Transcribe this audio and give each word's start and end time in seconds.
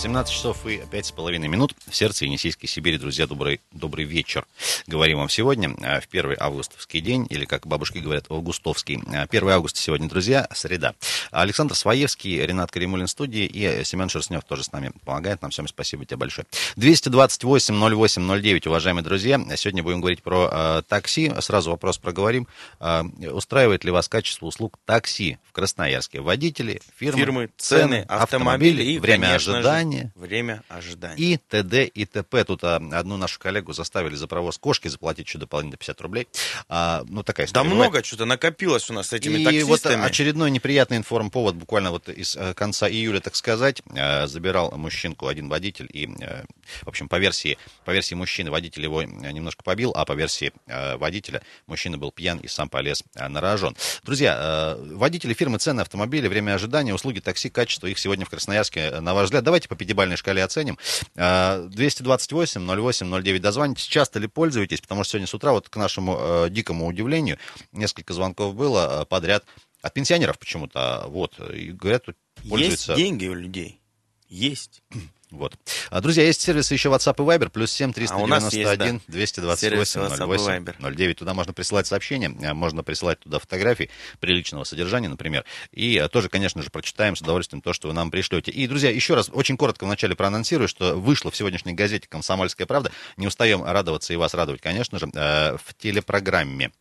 17 0.00 0.34
часов 0.34 0.66
и 0.66 0.78
5,5 0.78 1.46
минут 1.46 1.74
в 1.86 1.94
сердце 1.94 2.24
Енисейской 2.24 2.66
Сибири. 2.66 2.96
Друзья, 2.96 3.26
добрый, 3.26 3.60
добрый 3.70 4.06
вечер. 4.06 4.46
Говорим 4.86 5.18
вам 5.18 5.28
сегодня, 5.28 5.76
а, 5.82 6.00
в 6.00 6.08
первый 6.08 6.38
августовский 6.40 7.02
день, 7.02 7.26
или, 7.28 7.44
как 7.44 7.66
бабушки 7.66 7.98
говорят, 7.98 8.24
августовский. 8.30 8.94
1 8.94 9.48
а, 9.48 9.52
августа 9.52 9.78
сегодня, 9.78 10.08
друзья, 10.08 10.48
среда. 10.54 10.94
Александр 11.30 11.74
Своевский, 11.74 12.40
Ренат 12.46 12.70
Каримулин 12.70 13.08
в 13.08 13.10
студии 13.10 13.44
и 13.44 13.84
Семен 13.84 14.08
Шерстнев 14.08 14.42
тоже 14.44 14.64
с 14.64 14.72
нами 14.72 14.92
помогает 15.04 15.42
нам 15.42 15.50
всем. 15.50 15.68
Спасибо 15.68 16.06
тебе 16.06 16.16
большое. 16.16 16.46
228 16.76 17.74
08 17.74 18.40
09, 18.40 18.66
уважаемые 18.68 19.04
друзья. 19.04 19.38
Сегодня 19.54 19.82
будем 19.82 20.00
говорить 20.00 20.22
про 20.22 20.48
э, 20.50 20.82
такси. 20.88 21.30
Сразу 21.40 21.72
вопрос 21.72 21.98
проговорим. 21.98 22.48
Э, 22.80 23.02
устраивает 23.30 23.84
ли 23.84 23.90
вас 23.90 24.08
качество 24.08 24.46
услуг 24.46 24.78
такси 24.86 25.36
в 25.50 25.52
Красноярске? 25.52 26.22
Водители, 26.22 26.80
фирмы, 26.96 27.18
фирмы 27.18 27.50
цены, 27.58 28.06
автомобили, 28.08 28.22
автомобили 28.22 28.82
и 28.84 28.98
время 28.98 29.34
ожидания 29.34 29.89
ожидания. 29.90 30.12
Время 30.14 30.62
ожидания. 30.68 31.16
И 31.16 31.36
ТД, 31.36 31.90
и 31.92 32.04
ТП. 32.04 32.44
Тут 32.46 32.64
а, 32.64 32.76
одну 32.76 33.16
нашу 33.16 33.38
коллегу 33.38 33.72
заставили 33.72 34.14
за 34.14 34.26
провоз 34.26 34.58
кошки 34.58 34.88
заплатить 34.88 35.26
еще 35.26 35.38
дополнительно 35.38 35.78
50 35.78 36.00
рублей. 36.00 36.28
А, 36.68 37.04
ну, 37.08 37.22
такая 37.22 37.46
история. 37.46 37.68
Да 37.68 37.74
много 37.74 38.02
что-то 38.04 38.24
накопилось 38.24 38.88
у 38.90 38.94
нас 38.94 39.08
с 39.08 39.12
этими 39.12 39.38
и 39.38 39.44
таксистами. 39.44 39.94
И 39.94 39.96
вот 39.96 40.06
очередной 40.06 40.50
неприятный 40.50 40.96
информповод, 40.96 41.54
буквально 41.56 41.90
вот 41.90 42.08
из 42.08 42.36
э, 42.36 42.54
конца 42.54 42.88
июля, 42.88 43.20
так 43.20 43.36
сказать, 43.36 43.82
э, 43.94 44.26
забирал 44.26 44.70
мужчинку 44.76 45.26
один 45.26 45.48
водитель, 45.48 45.88
и, 45.92 46.08
э, 46.20 46.44
в 46.82 46.88
общем, 46.88 47.08
по 47.08 47.18
версии, 47.18 47.58
по 47.84 47.90
версии 47.90 48.14
мужчины 48.14 48.50
водитель 48.50 48.82
его 48.82 49.02
немножко 49.02 49.62
побил, 49.62 49.92
а 49.94 50.04
по 50.04 50.12
версии 50.12 50.52
водителя 50.66 51.42
мужчина 51.66 51.98
был 51.98 52.12
пьян 52.12 52.38
и 52.38 52.48
сам 52.48 52.68
полез 52.68 53.02
на 53.14 53.40
рожон. 53.40 53.76
Друзья, 54.02 54.76
водители 54.78 55.34
фирмы 55.34 55.58
цены 55.58 55.80
автомобиля, 55.80 56.28
время 56.28 56.54
ожидания, 56.54 56.94
услуги 56.94 57.20
такси, 57.20 57.50
качество 57.50 57.86
их 57.86 57.98
сегодня 57.98 58.24
в 58.24 58.30
Красноярске, 58.30 59.00
на 59.00 59.14
ваш 59.14 59.26
взгляд, 59.26 59.44
давайте 59.44 59.68
по 59.68 59.76
пятибалльной 59.80 60.16
шкале 60.16 60.44
оценим. 60.44 60.78
228 61.14 62.60
08 62.66 63.22
09 63.22 63.42
дозвонитесь. 63.42 63.84
Часто 63.84 64.18
ли 64.18 64.28
пользуетесь? 64.28 64.80
Потому 64.80 65.04
что 65.04 65.12
сегодня 65.12 65.26
с 65.26 65.34
утра, 65.34 65.52
вот 65.52 65.68
к 65.68 65.76
нашему 65.76 66.16
э, 66.18 66.50
дикому 66.50 66.86
удивлению, 66.86 67.38
несколько 67.72 68.12
звонков 68.12 68.54
было 68.54 69.02
э, 69.02 69.06
подряд 69.06 69.44
от 69.82 69.94
пенсионеров 69.94 70.38
почему-то. 70.38 71.04
Вот, 71.08 71.38
и 71.50 71.72
говорят, 71.72 72.04
тут 72.04 72.16
пользуются... 72.48 72.92
Есть 72.92 73.02
деньги 73.02 73.26
у 73.26 73.34
людей. 73.34 73.80
Есть. 74.28 74.82
Вот. 75.30 75.54
А, 75.90 76.00
друзья, 76.00 76.24
есть 76.24 76.40
сервисы 76.40 76.74
еще 76.74 76.88
WhatsApp 76.88 77.14
и 77.18 77.22
Viber, 77.22 77.50
плюс 77.50 77.70
7 77.72 77.92
391 77.92 78.32
а 78.32 78.50
есть, 78.50 78.78
да. 78.78 79.12
228 79.12 80.00
08 80.26 80.66
09. 80.78 81.18
Туда 81.18 81.34
можно 81.34 81.52
присылать 81.52 81.86
сообщения, 81.86 82.34
а, 82.42 82.54
можно 82.54 82.82
присылать 82.82 83.20
туда 83.20 83.38
фотографии 83.38 83.90
приличного 84.18 84.64
содержания, 84.64 85.08
например. 85.08 85.44
И 85.72 85.98
а, 85.98 86.08
тоже, 86.08 86.28
конечно 86.28 86.62
же, 86.62 86.70
прочитаем 86.70 87.14
с 87.14 87.20
удовольствием 87.20 87.62
то, 87.62 87.72
что 87.72 87.88
вы 87.88 87.94
нам 87.94 88.10
пришлете. 88.10 88.50
И, 88.50 88.66
друзья, 88.66 88.90
еще 88.90 89.14
раз 89.14 89.30
очень 89.32 89.56
коротко 89.56 89.84
вначале 89.84 90.16
проанонсирую, 90.16 90.68
что 90.68 90.94
вышло 90.94 91.30
в 91.30 91.36
сегодняшней 91.36 91.74
газете 91.74 92.08
«Комсомольская 92.08 92.66
правда». 92.66 92.90
Не 93.16 93.26
устаем 93.26 93.62
радоваться 93.62 94.12
и 94.12 94.16
вас 94.16 94.34
радовать, 94.34 94.60
конечно 94.60 94.98
же, 94.98 95.06
в 95.06 95.74
телепрограмме. 95.78 96.72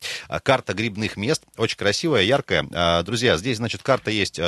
Карта 0.44 0.74
грибных 0.74 1.18
мест, 1.18 1.44
очень 1.58 1.78
красивая, 1.78 2.24
яркая. 2.24 3.04
Друзья, 3.04 3.38
здесь, 3.38 3.58
значит, 3.58 3.84
карта 3.84 4.12
есть 4.12 4.40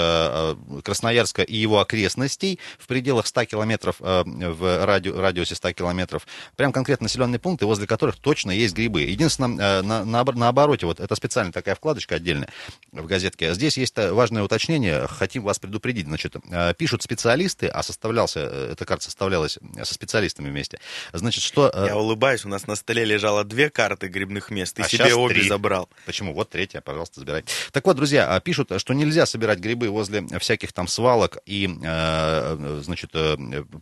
Красноярска 0.83 1.43
и 1.43 1.55
его 1.55 1.79
окрестностей 1.79 2.59
в 2.79 2.87
пределах 2.87 3.27
100 3.27 3.45
километров 3.45 3.90
километров 3.91 3.97
э, 4.01 4.51
в 4.51 4.85
ради, 4.85 5.09
радиусе 5.09 5.55
100 5.55 5.73
километров, 5.73 6.27
прям 6.55 6.71
конкретно 6.71 7.05
населенные 7.05 7.39
пункты, 7.39 7.65
возле 7.65 7.87
которых 7.87 8.17
точно 8.17 8.51
есть 8.51 8.75
грибы. 8.75 9.01
Единственное, 9.01 9.79
э, 9.79 9.81
на, 9.81 10.05
на, 10.05 10.23
на 10.23 10.47
обороте, 10.47 10.85
вот 10.85 10.99
это 10.99 11.15
специальная 11.15 11.51
такая 11.51 11.75
вкладочка 11.75 12.15
отдельная 12.15 12.49
в 12.91 13.05
газетке. 13.05 13.53
Здесь 13.53 13.77
есть 13.77 13.97
э, 13.97 14.11
важное 14.11 14.43
уточнение, 14.43 15.07
хотим 15.07 15.43
вас 15.43 15.59
предупредить. 15.59 16.05
Значит, 16.05 16.35
пишут 16.77 17.03
специалисты, 17.03 17.67
а 17.67 17.83
составлялся, 17.83 18.39
эта 18.39 18.85
карта 18.85 19.05
составлялась 19.05 19.57
со 19.83 19.93
специалистами 19.93 20.49
вместе. 20.49 20.79
Значит, 21.13 21.43
что... 21.43 21.71
Я 21.73 21.97
улыбаюсь, 21.97 22.45
у 22.45 22.49
нас 22.49 22.67
на 22.67 22.75
столе 22.75 23.05
лежало 23.05 23.43
две 23.43 23.69
карты 23.69 24.07
грибных 24.07 24.49
мест, 24.49 24.77
и 24.79 24.81
а 24.81 24.87
себе 24.87 25.13
обе 25.13 25.35
три. 25.35 25.49
забрал. 25.49 25.89
Почему? 26.05 26.33
Вот 26.33 26.49
третья, 26.49 26.81
пожалуйста, 26.81 27.19
забирай. 27.19 27.43
Так 27.71 27.85
вот, 27.85 27.95
друзья, 27.95 28.39
пишут, 28.39 28.71
что 28.77 28.93
нельзя 28.93 29.25
собирать 29.25 29.59
грибы 29.59 29.89
возле 29.89 30.25
всяких 30.39 30.73
там 30.73 30.87
свалок 30.87 31.37
и, 31.45 31.67
значит, 31.67 33.11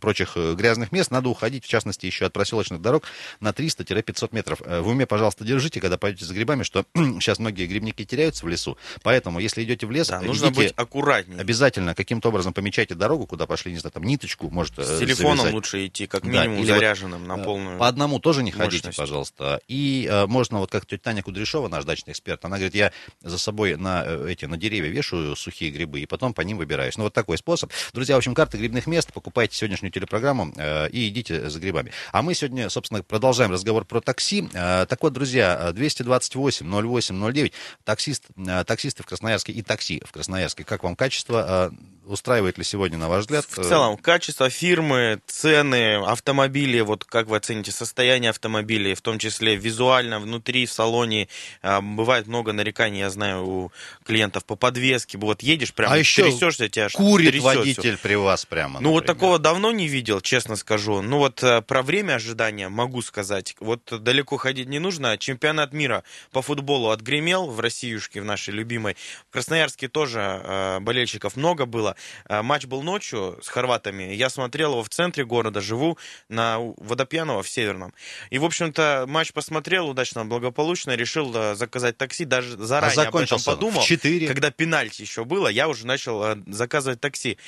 прочих 0.00 0.32
э, 0.36 0.54
грязных 0.54 0.92
мест, 0.92 1.10
надо 1.10 1.28
уходить, 1.28 1.64
в 1.64 1.68
частности, 1.68 2.06
еще 2.06 2.26
от 2.26 2.32
проселочных 2.32 2.80
дорог 2.80 3.04
на 3.40 3.50
300-500 3.50 4.28
метров. 4.32 4.62
Э, 4.64 4.80
в 4.80 4.88
уме, 4.88 5.06
пожалуйста, 5.06 5.44
держите, 5.44 5.80
когда 5.80 5.98
пойдете 5.98 6.24
за 6.24 6.34
грибами, 6.34 6.62
что 6.62 6.84
сейчас 6.94 7.38
многие 7.38 7.66
грибники 7.66 8.04
теряются 8.04 8.44
в 8.44 8.48
лесу, 8.48 8.76
поэтому, 9.02 9.38
если 9.38 9.62
идете 9.62 9.86
в 9.86 9.90
лес, 9.90 10.08
да, 10.08 10.20
нужно 10.20 10.46
идите 10.46 10.60
быть 10.60 10.72
аккуратнее. 10.76 11.40
Обязательно 11.40 11.94
каким-то 11.94 12.28
образом 12.28 12.52
помечайте 12.52 12.94
дорогу, 12.94 13.26
куда 13.26 13.46
пошли, 13.46 13.72
не 13.72 13.78
знаю, 13.78 13.92
там 13.92 14.04
ниточку, 14.04 14.50
может 14.50 14.74
С 14.74 14.78
э, 14.78 14.98
телефоном 14.98 15.36
завязать. 15.36 15.54
лучше 15.54 15.86
идти, 15.86 16.06
как 16.06 16.24
минимум 16.24 16.66
да, 16.66 16.74
заряженным 16.74 17.20
вот, 17.20 17.28
на 17.28 17.38
полную 17.38 17.78
По 17.78 17.88
одному 17.88 18.18
тоже 18.18 18.42
не 18.42 18.52
мощность. 18.52 18.82
ходите, 18.82 18.96
пожалуйста. 18.96 19.60
И 19.68 20.08
э, 20.10 20.26
можно, 20.26 20.58
вот 20.58 20.70
как 20.70 20.86
тетя 20.86 21.02
Таня 21.02 21.22
Кудряшова, 21.22 21.68
наш 21.68 21.84
дачный 21.84 22.12
эксперт, 22.12 22.44
она 22.44 22.56
говорит, 22.56 22.74
я 22.74 22.92
за 23.22 23.38
собой 23.38 23.76
на 23.76 24.04
эти, 24.28 24.44
на 24.44 24.56
деревья 24.56 24.90
вешаю 24.90 25.36
сухие 25.36 25.70
грибы, 25.70 26.00
и 26.00 26.06
потом 26.06 26.34
по 26.34 26.42
ним 26.42 26.58
выбираюсь. 26.58 26.96
Ну, 26.96 27.04
вот 27.04 27.12
такой 27.12 27.38
способ. 27.38 27.70
Друзья, 27.92 28.14
в 28.14 28.18
общем, 28.18 28.34
карты 28.34 28.58
грибных 28.58 28.86
мест, 28.86 29.12
покупайте 29.12 29.56
сегодняшнюю 29.56 29.89
телепрограмму, 29.90 30.20
программу 30.20 30.52
э, 30.56 30.88
и 30.90 31.08
идите 31.08 31.48
за 31.48 31.58
грибами. 31.58 31.92
А 32.12 32.22
мы 32.22 32.34
сегодня, 32.34 32.68
собственно, 32.68 33.02
продолжаем 33.02 33.50
разговор 33.50 33.84
про 33.84 34.00
такси. 34.00 34.48
Э, 34.52 34.86
так 34.86 35.02
вот, 35.02 35.12
друзья, 35.12 35.72
228 35.72 36.66
08 36.66 37.32
09, 37.32 37.52
таксист, 37.84 38.24
э, 38.36 38.64
таксисты 38.64 39.02
в 39.02 39.06
Красноярске 39.06 39.52
и 39.52 39.62
такси 39.62 40.02
в 40.04 40.12
Красноярске. 40.12 40.64
Как 40.64 40.84
вам 40.84 40.96
качество? 40.96 41.72
устраивает 42.10 42.58
ли 42.58 42.64
сегодня, 42.64 42.98
на 42.98 43.08
ваш 43.08 43.20
взгляд? 43.20 43.44
В 43.48 43.62
целом, 43.62 43.96
качество 43.96 44.50
фирмы, 44.50 45.20
цены, 45.26 45.96
автомобили, 46.04 46.80
вот 46.80 47.04
как 47.04 47.28
вы 47.28 47.36
оцените 47.36 47.70
состояние 47.70 48.30
автомобилей, 48.30 48.94
в 48.94 49.00
том 49.00 49.18
числе 49.18 49.54
визуально, 49.56 50.18
внутри, 50.18 50.66
в 50.66 50.72
салоне. 50.72 51.28
Бывает 51.62 52.26
много 52.26 52.52
нареканий, 52.52 53.00
я 53.00 53.10
знаю, 53.10 53.46
у 53.46 53.72
клиентов 54.04 54.44
по 54.44 54.56
подвеске. 54.56 55.18
Вот 55.18 55.42
едешь, 55.42 55.72
прям 55.72 55.92
а 55.92 55.98
еще 55.98 56.24
трясешься, 56.24 56.68
тебя 56.68 56.88
курит 56.92 57.30
трясет 57.30 57.44
водитель 57.44 57.96
все. 57.96 58.02
при 58.02 58.14
вас 58.16 58.44
прямо, 58.44 58.80
Ну, 58.80 58.90
например. 58.90 58.92
вот 58.92 59.06
такого 59.06 59.38
давно 59.38 59.70
не 59.70 59.79
видел, 59.86 60.20
честно 60.20 60.56
скажу. 60.56 61.02
Ну, 61.02 61.18
вот 61.18 61.42
э, 61.42 61.62
про 61.62 61.82
время 61.82 62.14
ожидания 62.14 62.68
могу 62.68 63.02
сказать. 63.02 63.56
Вот 63.60 63.82
далеко 64.02 64.36
ходить 64.36 64.68
не 64.68 64.78
нужно. 64.78 65.18
Чемпионат 65.18 65.72
мира 65.72 66.04
по 66.32 66.42
футболу 66.42 66.90
отгремел 66.90 67.48
в 67.48 67.60
Россиюшке, 67.60 68.20
в 68.20 68.24
нашей 68.24 68.54
любимой. 68.54 68.96
В 69.28 69.32
Красноярске 69.32 69.88
тоже 69.88 70.20
э, 70.20 70.80
болельщиков 70.80 71.36
много 71.36 71.66
было. 71.66 71.96
Э, 72.28 72.42
матч 72.42 72.66
был 72.66 72.82
ночью 72.82 73.38
с 73.42 73.48
хорватами. 73.48 74.14
Я 74.14 74.30
смотрел 74.30 74.72
его 74.72 74.82
в 74.82 74.88
центре 74.88 75.24
города, 75.24 75.60
живу 75.60 75.98
на 76.28 76.58
Водопьянова 76.58 77.42
в 77.42 77.48
Северном. 77.48 77.94
И, 78.30 78.38
в 78.38 78.44
общем-то, 78.44 79.04
матч 79.08 79.32
посмотрел 79.32 79.88
удачно, 79.88 80.24
благополучно, 80.24 80.96
решил 80.96 81.32
э, 81.34 81.54
заказать 81.54 81.96
такси. 81.96 82.24
Даже 82.24 82.56
заранее 82.56 83.06
а 83.06 83.08
об 83.08 83.16
этом 83.16 83.40
подумал. 83.40 83.80
В 83.80 83.86
4. 83.86 84.26
Когда 84.26 84.50
пенальти 84.50 85.02
еще 85.02 85.24
было, 85.24 85.48
я 85.48 85.68
уже 85.68 85.86
начал 85.86 86.22
э, 86.24 86.36
заказывать 86.46 87.00
такси. 87.00 87.38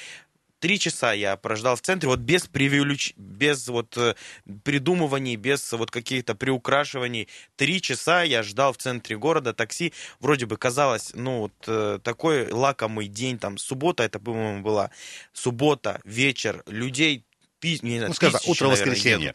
Три 0.63 0.79
часа 0.79 1.13
я 1.13 1.37
прождал 1.37 1.75
в 1.75 1.81
центре, 1.81 2.09
вот 2.09 2.21
без 2.21 2.47
привилюч... 2.47 3.15
без 3.17 3.67
вот 3.67 3.97
э, 3.97 4.15
придумываний, 4.63 5.35
без 5.35 5.73
вот 5.73 5.91
каких-то 5.91 6.37
приукрашиваний. 6.37 7.27
Три 7.57 7.83
часа 7.83 8.23
я 8.23 8.45
ждал 8.45 8.73
в 8.73 8.77
центре 8.77 9.19
города 9.19 9.55
такси. 9.55 9.93
Вроде 10.21 10.47
бы 10.47 10.57
казалось, 10.57 11.11
ну, 11.15 11.41
вот 11.41 11.53
э, 11.67 11.99
такой 12.05 12.49
лакомый 12.53 13.09
день, 13.09 13.41
там, 13.41 13.59
суббота 13.59 14.05
это, 14.05 14.21
по-моему, 14.21 14.63
была. 14.63 14.93
Суббота, 15.33 16.01
вечер, 16.05 16.63
людей, 16.69 17.25
пи... 17.59 17.81
не 17.83 17.97
знаю, 17.97 18.11
ну, 18.11 18.15
скажем, 18.15 18.39
утро 18.47 18.69
воскресенья. 18.69 19.35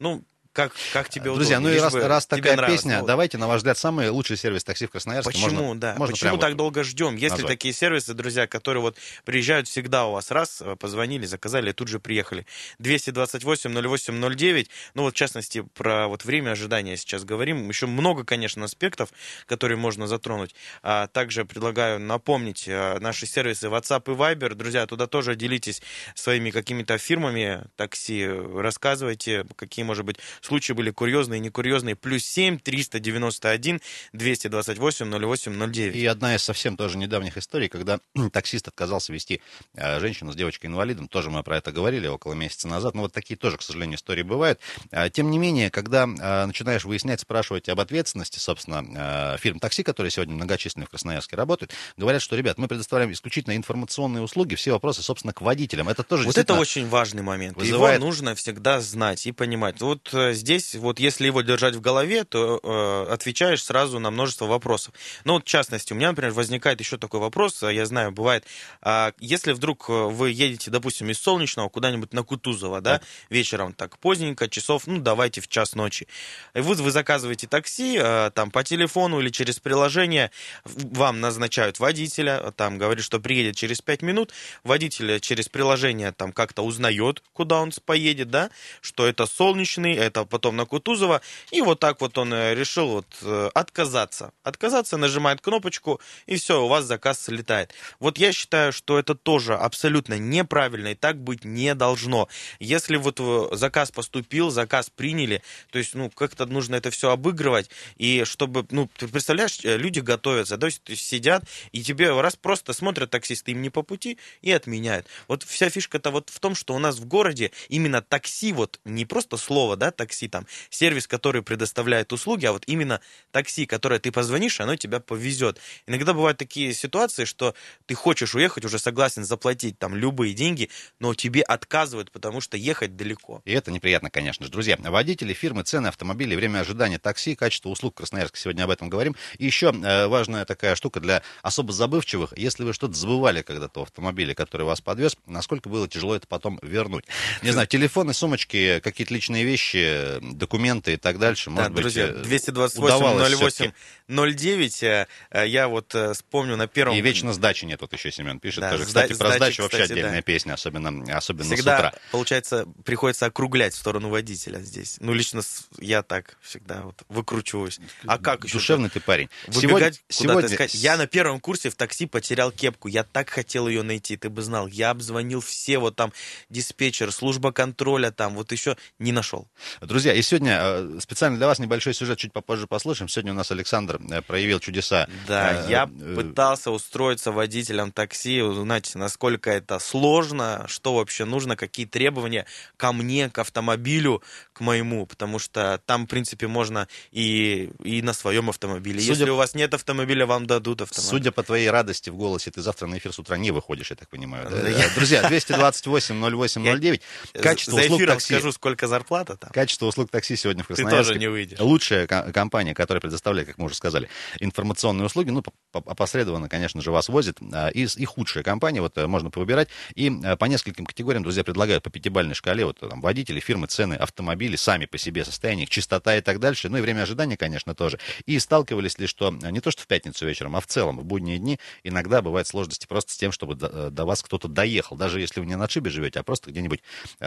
Ну, 0.00 0.24
как, 0.56 0.72
как 0.94 1.10
тебе 1.10 1.32
Друзья, 1.34 1.58
удобно? 1.58 1.70
ну 1.70 1.76
и 1.76 1.78
раз, 1.78 1.94
раз 1.94 2.26
такая 2.26 2.56
песня, 2.66 3.00
ну, 3.00 3.06
давайте, 3.06 3.36
на 3.36 3.46
ваш 3.46 3.58
взгляд, 3.58 3.76
самый 3.76 4.08
лучший 4.08 4.38
сервис 4.38 4.64
такси 4.64 4.86
в 4.86 4.90
Красноярске. 4.90 5.30
Почему, 5.30 5.64
можно, 5.64 5.80
да? 5.80 5.94
Можно 5.98 6.14
Почему 6.14 6.38
так 6.38 6.50
вот 6.50 6.56
долго 6.56 6.82
ждем? 6.82 7.14
Если 7.14 7.28
назвать. 7.28 7.46
такие 7.46 7.74
сервисы, 7.74 8.14
друзья, 8.14 8.46
которые 8.46 8.80
вот 8.80 8.96
приезжают 9.26 9.68
всегда 9.68 10.06
у 10.06 10.12
вас, 10.12 10.30
раз, 10.30 10.62
э, 10.62 10.74
позвонили, 10.76 11.26
заказали, 11.26 11.70
и 11.70 11.72
тут 11.74 11.88
же 11.88 12.00
приехали. 12.00 12.46
228 12.78 13.70
08 13.70 14.34
09, 14.34 14.70
ну 14.94 15.02
вот 15.02 15.14
в 15.14 15.16
частности 15.16 15.60
про 15.74 16.08
вот 16.08 16.24
время 16.24 16.52
ожидания 16.52 16.96
сейчас 16.96 17.24
говорим. 17.24 17.68
Еще 17.68 17.86
много, 17.86 18.24
конечно, 18.24 18.64
аспектов, 18.64 19.10
которые 19.44 19.76
можно 19.76 20.06
затронуть. 20.06 20.54
А 20.82 21.06
также 21.08 21.44
предлагаю 21.44 22.00
напомнить 22.00 22.64
э, 22.66 22.98
наши 22.98 23.26
сервисы 23.26 23.66
WhatsApp 23.66 24.10
и 24.10 24.16
Viber. 24.16 24.54
Друзья, 24.54 24.86
туда 24.86 25.06
тоже 25.06 25.36
делитесь 25.36 25.82
своими 26.14 26.50
какими-то 26.50 26.96
фирмами 26.96 27.64
такси, 27.76 28.26
рассказывайте, 28.26 29.44
какие, 29.56 29.84
может 29.84 30.06
быть, 30.06 30.16
случаи 30.46 30.72
были 30.72 30.90
курьезные 30.90 31.38
и 31.38 31.40
некурьезные. 31.40 31.96
Плюс 31.96 32.24
7 32.24 32.58
391 32.58 33.80
228 34.12 35.06
08 35.10 35.72
09. 35.72 35.96
И 35.96 36.06
одна 36.06 36.34
из 36.34 36.42
совсем 36.42 36.76
тоже 36.76 36.98
недавних 36.98 37.36
историй, 37.36 37.68
когда 37.68 38.00
таксист 38.32 38.68
отказался 38.68 39.12
вести 39.12 39.42
э, 39.74 40.00
женщину 40.00 40.32
с 40.32 40.36
девочкой-инвалидом. 40.36 41.08
Тоже 41.08 41.30
мы 41.30 41.42
про 41.42 41.58
это 41.58 41.72
говорили 41.72 42.06
около 42.06 42.34
месяца 42.34 42.68
назад. 42.68 42.94
Но 42.94 43.02
вот 43.02 43.12
такие 43.12 43.36
тоже, 43.36 43.58
к 43.58 43.62
сожалению, 43.62 43.96
истории 43.96 44.22
бывают. 44.22 44.60
А, 44.90 45.10
тем 45.10 45.30
не 45.30 45.38
менее, 45.38 45.70
когда 45.70 46.04
э, 46.04 46.46
начинаешь 46.46 46.84
выяснять, 46.84 47.20
спрашивать 47.20 47.68
об 47.68 47.80
ответственности, 47.80 48.38
собственно, 48.38 49.34
э, 49.34 49.38
фирм 49.38 49.58
такси, 49.58 49.82
которые 49.82 50.10
сегодня 50.10 50.34
многочисленные 50.34 50.86
в 50.86 50.90
Красноярске 50.90 51.36
работают, 51.36 51.72
говорят, 51.96 52.22
что, 52.22 52.36
ребят, 52.36 52.58
мы 52.58 52.68
предоставляем 52.68 53.12
исключительно 53.12 53.56
информационные 53.56 54.22
услуги, 54.22 54.54
все 54.54 54.72
вопросы, 54.72 55.02
собственно, 55.02 55.32
к 55.32 55.40
водителям. 55.40 55.88
Это 55.88 56.02
тоже 56.02 56.24
Вот 56.24 56.38
это 56.38 56.54
очень 56.54 56.88
важный 56.88 57.22
момент. 57.22 57.56
Вызывает... 57.56 57.98
Его 57.98 58.06
нужно 58.06 58.34
всегда 58.34 58.80
знать 58.80 59.26
и 59.26 59.32
понимать. 59.32 59.80
Вот 59.80 60.08
здесь, 60.36 60.74
вот 60.74 60.98
если 60.98 61.26
его 61.26 61.42
держать 61.42 61.74
в 61.74 61.80
голове, 61.80 62.24
то 62.24 62.60
э, 62.62 63.12
отвечаешь 63.12 63.62
сразу 63.62 63.98
на 63.98 64.10
множество 64.10 64.46
вопросов. 64.46 64.94
Ну, 65.24 65.34
вот, 65.34 65.44
в 65.44 65.48
частности, 65.48 65.92
у 65.92 65.96
меня, 65.96 66.10
например, 66.10 66.32
возникает 66.32 66.80
еще 66.80 66.96
такой 66.98 67.20
вопрос, 67.20 67.62
я 67.62 67.86
знаю, 67.86 68.12
бывает, 68.12 68.44
э, 68.82 69.12
если 69.18 69.52
вдруг 69.52 69.88
вы 69.88 70.30
едете, 70.30 70.70
допустим, 70.70 71.10
из 71.10 71.18
Солнечного 71.18 71.68
куда-нибудь 71.68 72.12
на 72.12 72.22
Кутузова, 72.22 72.80
да, 72.80 72.98
да, 72.98 73.04
вечером 73.30 73.72
так 73.72 73.98
поздненько, 73.98 74.48
часов, 74.48 74.86
ну, 74.86 74.98
давайте 74.98 75.40
в 75.40 75.48
час 75.48 75.74
ночи, 75.74 76.06
и 76.54 76.60
вы, 76.60 76.74
вы 76.74 76.90
заказываете 76.90 77.46
такси, 77.46 77.98
э, 78.00 78.30
там, 78.34 78.50
по 78.50 78.62
телефону 78.62 79.20
или 79.20 79.30
через 79.30 79.58
приложение, 79.58 80.30
вам 80.64 81.20
назначают 81.20 81.78
водителя, 81.80 82.52
там, 82.56 82.78
говорит, 82.78 83.04
что 83.04 83.20
приедет 83.20 83.56
через 83.56 83.80
5 83.80 84.02
минут, 84.02 84.32
водитель 84.64 85.20
через 85.20 85.48
приложение 85.48 86.12
там 86.12 86.32
как-то 86.32 86.62
узнает, 86.62 87.22
куда 87.32 87.60
он 87.60 87.72
поедет, 87.84 88.30
да, 88.30 88.50
что 88.80 89.06
это 89.06 89.26
Солнечный, 89.26 89.94
это 89.94 90.24
потом 90.26 90.56
на 90.56 90.66
Кутузова, 90.66 91.20
и 91.50 91.60
вот 91.60 91.80
так 91.80 92.00
вот 92.00 92.18
он 92.18 92.32
э, 92.32 92.54
решил 92.54 92.88
вот 92.88 93.06
э, 93.22 93.50
отказаться. 93.54 94.32
Отказаться, 94.42 94.96
нажимает 94.96 95.40
кнопочку, 95.40 96.00
и 96.26 96.36
все, 96.36 96.64
у 96.64 96.68
вас 96.68 96.84
заказ 96.84 97.22
слетает. 97.22 97.72
Вот 98.00 98.18
я 98.18 98.32
считаю, 98.32 98.72
что 98.72 98.98
это 98.98 99.14
тоже 99.14 99.54
абсолютно 99.54 100.18
неправильно, 100.18 100.88
и 100.88 100.94
так 100.94 101.18
быть 101.18 101.44
не 101.44 101.74
должно. 101.74 102.28
Если 102.60 102.96
вот 102.96 103.20
э, 103.20 103.48
заказ 103.52 103.90
поступил, 103.90 104.50
заказ 104.50 104.90
приняли, 104.90 105.42
то 105.70 105.78
есть, 105.78 105.94
ну, 105.94 106.10
как-то 106.10 106.46
нужно 106.46 106.76
это 106.76 106.90
все 106.90 107.10
обыгрывать, 107.10 107.70
и 107.96 108.24
чтобы, 108.24 108.66
ну, 108.70 108.88
ты 108.96 109.08
представляешь, 109.08 109.60
люди 109.62 110.00
готовятся, 110.00 110.58
то 110.58 110.66
есть 110.66 110.82
сидят, 110.96 111.44
и 111.72 111.82
тебе 111.82 112.18
раз 112.20 112.36
просто 112.36 112.72
смотрят 112.72 113.10
таксисты 113.10 113.52
им 113.52 113.62
не 113.62 113.70
по 113.70 113.82
пути 113.82 114.18
и 114.42 114.50
отменяют. 114.52 115.06
Вот 115.28 115.42
вся 115.42 115.70
фишка-то 115.70 116.10
вот 116.10 116.30
в 116.30 116.40
том, 116.40 116.54
что 116.54 116.74
у 116.74 116.78
нас 116.78 116.96
в 116.96 117.04
городе 117.04 117.52
именно 117.68 118.02
такси, 118.02 118.52
вот 118.52 118.80
не 118.84 119.04
просто 119.04 119.36
слово, 119.36 119.76
да, 119.76 119.90
такси 119.90 120.15
там, 120.24 120.46
сервис, 120.70 121.06
который 121.06 121.42
предоставляет 121.42 122.12
услуги, 122.12 122.46
а 122.46 122.52
вот 122.52 122.64
именно 122.66 123.00
такси, 123.30 123.66
которое 123.66 124.00
ты 124.00 124.10
позвонишь, 124.10 124.60
оно 124.60 124.76
тебя 124.76 125.00
повезет. 125.00 125.60
Иногда 125.86 126.14
бывают 126.14 126.38
такие 126.38 126.72
ситуации, 126.72 127.24
что 127.24 127.54
ты 127.84 127.94
хочешь 127.94 128.34
уехать, 128.34 128.64
уже 128.64 128.78
согласен 128.78 129.24
заплатить 129.24 129.78
там 129.78 129.94
любые 129.94 130.32
деньги, 130.32 130.70
но 130.98 131.14
тебе 131.14 131.42
отказывают, 131.42 132.10
потому 132.10 132.40
что 132.40 132.56
ехать 132.56 132.96
далеко. 132.96 133.42
И 133.44 133.52
это 133.52 133.70
неприятно, 133.70 134.10
конечно 134.10 134.46
же. 134.46 134.50
Друзья, 134.50 134.76
водители, 134.78 135.34
фирмы, 135.34 135.62
цены 135.62 135.88
автомобилей, 135.88 136.36
время 136.36 136.60
ожидания 136.60 136.98
такси, 136.98 137.34
качество 137.34 137.68
услуг 137.68 137.96
Красноярска. 137.96 138.38
Сегодня 138.38 138.64
об 138.64 138.70
этом 138.70 138.88
говорим. 138.88 139.14
И 139.38 139.44
еще 139.46 139.72
э, 139.72 140.06
важная 140.06 140.44
такая 140.44 140.74
штука 140.74 141.00
для 141.00 141.22
особо 141.42 141.72
забывчивых. 141.72 142.32
Если 142.36 142.64
вы 142.64 142.72
что-то 142.72 142.94
забывали 142.94 143.42
когда-то 143.42 143.80
в 143.80 143.82
автомобиле, 143.84 144.34
который 144.34 144.62
вас 144.62 144.80
подвез, 144.80 145.16
насколько 145.26 145.68
было 145.68 145.88
тяжело 145.88 146.14
это 146.14 146.26
потом 146.26 146.58
вернуть. 146.62 147.04
Не 147.42 147.50
знаю, 147.50 147.66
телефоны, 147.66 148.14
сумочки, 148.14 148.80
какие-то 148.80 149.12
личные 149.12 149.44
вещи, 149.44 149.95
документы 150.20 150.94
и 150.94 150.96
так 150.96 151.18
дальше. 151.18 151.50
Может 151.50 151.72
да, 151.72 151.80
друзья, 151.80 152.08
228 152.08 153.36
08 153.36 153.72
09. 154.08 155.06
Я 155.46 155.68
вот 155.68 155.94
э, 155.94 156.12
вспомню 156.12 156.56
на 156.56 156.66
первом... 156.66 156.96
И 156.96 157.00
вечно 157.00 157.32
сдачи 157.32 157.64
нет, 157.64 157.80
вот 157.80 157.92
еще 157.92 158.10
Семен 158.10 158.38
пишет 158.38 158.60
да, 158.60 158.70
тоже. 158.70 158.84
Кстати, 158.84 159.14
про 159.14 159.32
сдачу 159.32 159.62
вообще 159.62 159.82
кстати, 159.82 159.92
отдельная 159.92 160.16
да. 160.16 160.22
песня, 160.22 160.52
особенно, 160.54 161.16
особенно 161.16 161.44
всегда, 161.54 161.76
с 161.76 161.78
утра. 161.78 161.94
получается, 162.12 162.66
приходится 162.84 163.26
округлять 163.26 163.74
в 163.74 163.78
сторону 163.78 164.08
водителя 164.08 164.60
здесь. 164.60 164.96
Ну, 165.00 165.12
лично 165.12 165.42
я 165.78 166.02
так 166.02 166.36
всегда 166.42 166.82
вот 166.82 167.02
выкручиваюсь. 167.08 167.80
А 168.06 168.18
как 168.18 168.44
еще? 168.44 168.54
Душевный 168.54 168.90
ты 168.90 169.00
парень. 169.00 169.28
Выбегать 169.46 170.02
сегодня, 170.08 170.48
сегодня... 170.48 170.68
Я 170.72 170.96
на 170.96 171.06
первом 171.06 171.40
курсе 171.40 171.70
в 171.70 171.74
такси 171.74 172.06
потерял 172.06 172.50
кепку. 172.52 172.88
Я 172.88 173.04
так 173.04 173.30
хотел 173.30 173.68
ее 173.68 173.82
найти, 173.82 174.16
ты 174.16 174.30
бы 174.30 174.42
знал. 174.42 174.66
Я 174.66 174.90
обзвонил 174.90 175.40
все, 175.40 175.78
вот 175.78 175.96
там 175.96 176.12
диспетчер, 176.50 177.12
служба 177.12 177.52
контроля, 177.52 178.10
там 178.10 178.34
вот 178.34 178.52
еще 178.52 178.76
не 178.98 179.12
нашел. 179.12 179.48
Друзья, 179.86 180.12
и 180.12 180.20
сегодня 180.20 180.58
э, 180.60 180.98
специально 181.00 181.36
для 181.38 181.46
вас 181.46 181.60
небольшой 181.60 181.94
сюжет, 181.94 182.18
чуть 182.18 182.32
попозже 182.32 182.66
послушаем. 182.66 183.08
Сегодня 183.08 183.32
у 183.32 183.36
нас 183.36 183.52
Александр 183.52 184.00
э, 184.10 184.20
проявил 184.20 184.58
чудеса. 184.58 185.06
Да, 185.28 185.64
э, 185.64 185.70
я 185.70 185.86
пытался 185.86 186.72
устроиться 186.72 187.30
водителем 187.30 187.92
такси, 187.92 188.42
узнать, 188.42 188.94
насколько 188.96 189.50
это 189.50 189.78
сложно, 189.78 190.64
что 190.66 190.94
вообще 190.94 191.24
нужно, 191.24 191.56
какие 191.56 191.86
требования 191.86 192.46
ко 192.76 192.92
мне, 192.92 193.30
к 193.30 193.38
автомобилю, 193.38 194.22
к 194.52 194.60
моему, 194.60 195.06
потому 195.06 195.38
что 195.38 195.80
там, 195.86 196.06
в 196.06 196.08
принципе, 196.08 196.48
можно 196.48 196.88
и, 197.12 197.70
и 197.84 198.02
на 198.02 198.12
своем 198.12 198.50
автомобиле. 198.50 198.98
Судя... 199.00 199.12
Если 199.12 199.30
у 199.30 199.36
вас 199.36 199.54
нет 199.54 199.72
автомобиля, 199.74 200.26
вам 200.26 200.46
дадут 200.46 200.82
автомобиль. 200.82 201.10
Судя 201.10 201.30
по 201.30 201.44
твоей 201.44 201.70
радости 201.70 202.10
в 202.10 202.16
голосе, 202.16 202.50
ты 202.50 202.60
завтра 202.60 202.86
на 202.86 202.98
эфир 202.98 203.12
с 203.12 203.18
утра 203.18 203.36
не 203.36 203.50
выходишь, 203.50 203.90
я 203.90 203.96
так 203.96 204.08
понимаю. 204.08 204.48
Да? 204.50 204.56
Да. 204.62 204.94
Друзья, 204.94 205.28
228 205.28 206.36
08 206.36 206.80
09. 206.80 207.02
Качество 207.34 207.76
услуг 207.76 208.06
такси. 208.06 208.34
скажу, 208.34 208.50
сколько 208.52 208.88
зарплата 208.88 209.36
там. 209.36 209.50
Качество 209.52 209.75
услуг 209.84 210.10
такси 210.10 210.36
сегодня 210.36 210.64
в 210.64 210.66
Красноярске. 210.66 210.96
Ты 210.96 211.08
тоже 211.08 211.18
не 211.18 211.28
выйдешь. 211.28 211.60
Лучшая 211.60 212.06
компания, 212.06 212.74
которая 212.74 213.00
предоставляет, 213.00 213.48
как 213.48 213.58
мы 213.58 213.66
уже 213.66 213.74
сказали, 213.74 214.08
информационные 214.40 215.06
услуги, 215.06 215.30
ну, 215.30 215.42
опосредованно, 215.72 216.48
конечно 216.48 216.80
же, 216.80 216.90
вас 216.90 217.08
возит. 217.08 217.38
А, 217.52 217.68
и, 217.68 217.86
и 217.96 218.04
худшая 218.04 218.42
компания, 218.42 218.80
вот 218.80 218.96
э, 218.98 219.06
можно 219.06 219.30
повыбирать. 219.30 219.68
И 219.94 220.10
э, 220.10 220.36
по 220.36 220.46
нескольким 220.46 220.86
категориям, 220.86 221.22
друзья, 221.22 221.44
предлагают 221.44 221.82
по 221.82 221.90
пятибалльной 221.90 222.34
шкале, 222.34 222.64
вот 222.64 222.78
там 222.80 223.00
водители, 223.00 223.40
фирмы, 223.40 223.66
цены, 223.66 223.94
автомобили, 223.94 224.56
сами 224.56 224.86
по 224.86 224.98
себе, 224.98 225.24
состояние 225.24 225.64
их, 225.64 225.70
чистота 225.70 226.16
и 226.16 226.20
так 226.20 226.40
дальше. 226.40 226.68
Ну 226.68 226.78
и 226.78 226.80
время 226.80 227.02
ожидания, 227.02 227.36
конечно, 227.36 227.74
тоже. 227.74 227.98
И 228.24 228.38
сталкивались 228.38 228.98
ли, 228.98 229.06
что 229.06 229.30
не 229.30 229.60
то, 229.60 229.70
что 229.70 229.82
в 229.82 229.86
пятницу 229.86 230.26
вечером, 230.26 230.56
а 230.56 230.60
в 230.60 230.66
целом, 230.66 230.98
в 230.98 231.04
будние 231.04 231.38
дни, 231.38 231.58
иногда 231.84 232.22
бывают 232.22 232.48
сложности 232.48 232.86
просто 232.86 233.12
с 233.12 233.16
тем, 233.16 233.32
чтобы 233.32 233.54
до, 233.54 233.66
э, 233.66 233.90
до 233.90 234.04
вас 234.04 234.22
кто-то 234.22 234.48
доехал, 234.48 234.96
даже 234.96 235.20
если 235.20 235.40
вы 235.40 235.46
не 235.46 235.56
на 235.56 235.64
отшибе 235.64 235.90
живете, 235.90 236.20
а 236.20 236.22
просто 236.22 236.50
где-нибудь, 236.50 236.82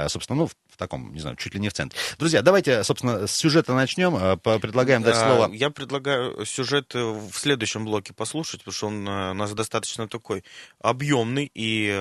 собственно, 0.08 0.40
ну, 0.40 0.48
в 0.48 0.78
таком, 0.78 1.14
не 1.14 1.20
знаю, 1.20 1.36
чуть 1.36 1.54
ли 1.54 1.60
не 1.60 1.70
в 1.70 1.74
центре. 1.74 2.00
Друзья, 2.18 2.39
давайте, 2.42 2.84
собственно, 2.84 3.28
с 3.28 3.32
сюжета 3.32 3.74
начнем. 3.74 4.14
Предлагаем 4.40 5.04
дать 5.04 5.16
слово. 5.16 5.50
Я 5.52 5.70
предлагаю 5.70 6.46
сюжет 6.46 6.94
в 6.94 7.32
следующем 7.34 7.86
блоке 7.86 8.14
послушать, 8.14 8.62
потому 8.62 8.74
что 8.74 8.88
он 8.88 9.08
у 9.08 9.34
нас 9.34 9.54
достаточно 9.54 10.08
такой 10.08 10.44
объемный, 10.82 11.52
и 11.54 11.92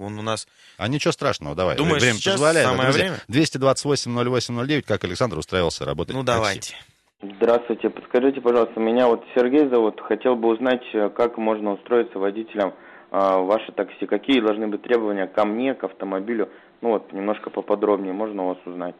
он 0.00 0.18
у 0.18 0.22
нас... 0.22 0.46
А 0.76 0.88
ничего 0.88 1.12
страшного, 1.12 1.54
давай. 1.54 1.76
Думаешь, 1.76 2.02
время 2.02 2.16
сейчас 2.16 2.34
позволяет. 2.34 2.66
самое 2.66 2.90
Друзья, 2.90 3.04
время? 3.04 3.20
228 3.28 4.30
08 4.30 4.66
09, 4.66 4.86
как 4.86 5.04
Александр 5.04 5.38
устраивался 5.38 5.84
работать 5.84 6.14
Ну, 6.14 6.22
давайте. 6.22 6.76
Здравствуйте, 7.22 7.90
подскажите, 7.90 8.40
пожалуйста, 8.40 8.80
меня 8.80 9.06
вот 9.06 9.22
Сергей 9.34 9.68
зовут, 9.68 10.00
хотел 10.00 10.36
бы 10.36 10.48
узнать, 10.48 10.82
э, 10.94 11.10
как 11.10 11.36
можно 11.36 11.74
устроиться 11.74 12.18
водителем 12.18 12.68
э, 12.70 12.72
ваше 13.10 13.72
такси, 13.72 14.06
какие 14.06 14.40
должны 14.40 14.68
быть 14.68 14.82
требования 14.82 15.26
ко 15.26 15.44
мне, 15.44 15.74
к 15.74 15.84
автомобилю, 15.84 16.48
ну 16.80 16.92
вот, 16.92 17.12
немножко 17.12 17.50
поподробнее, 17.50 18.14
можно 18.14 18.44
у 18.44 18.48
вас 18.48 18.58
узнать? 18.64 18.94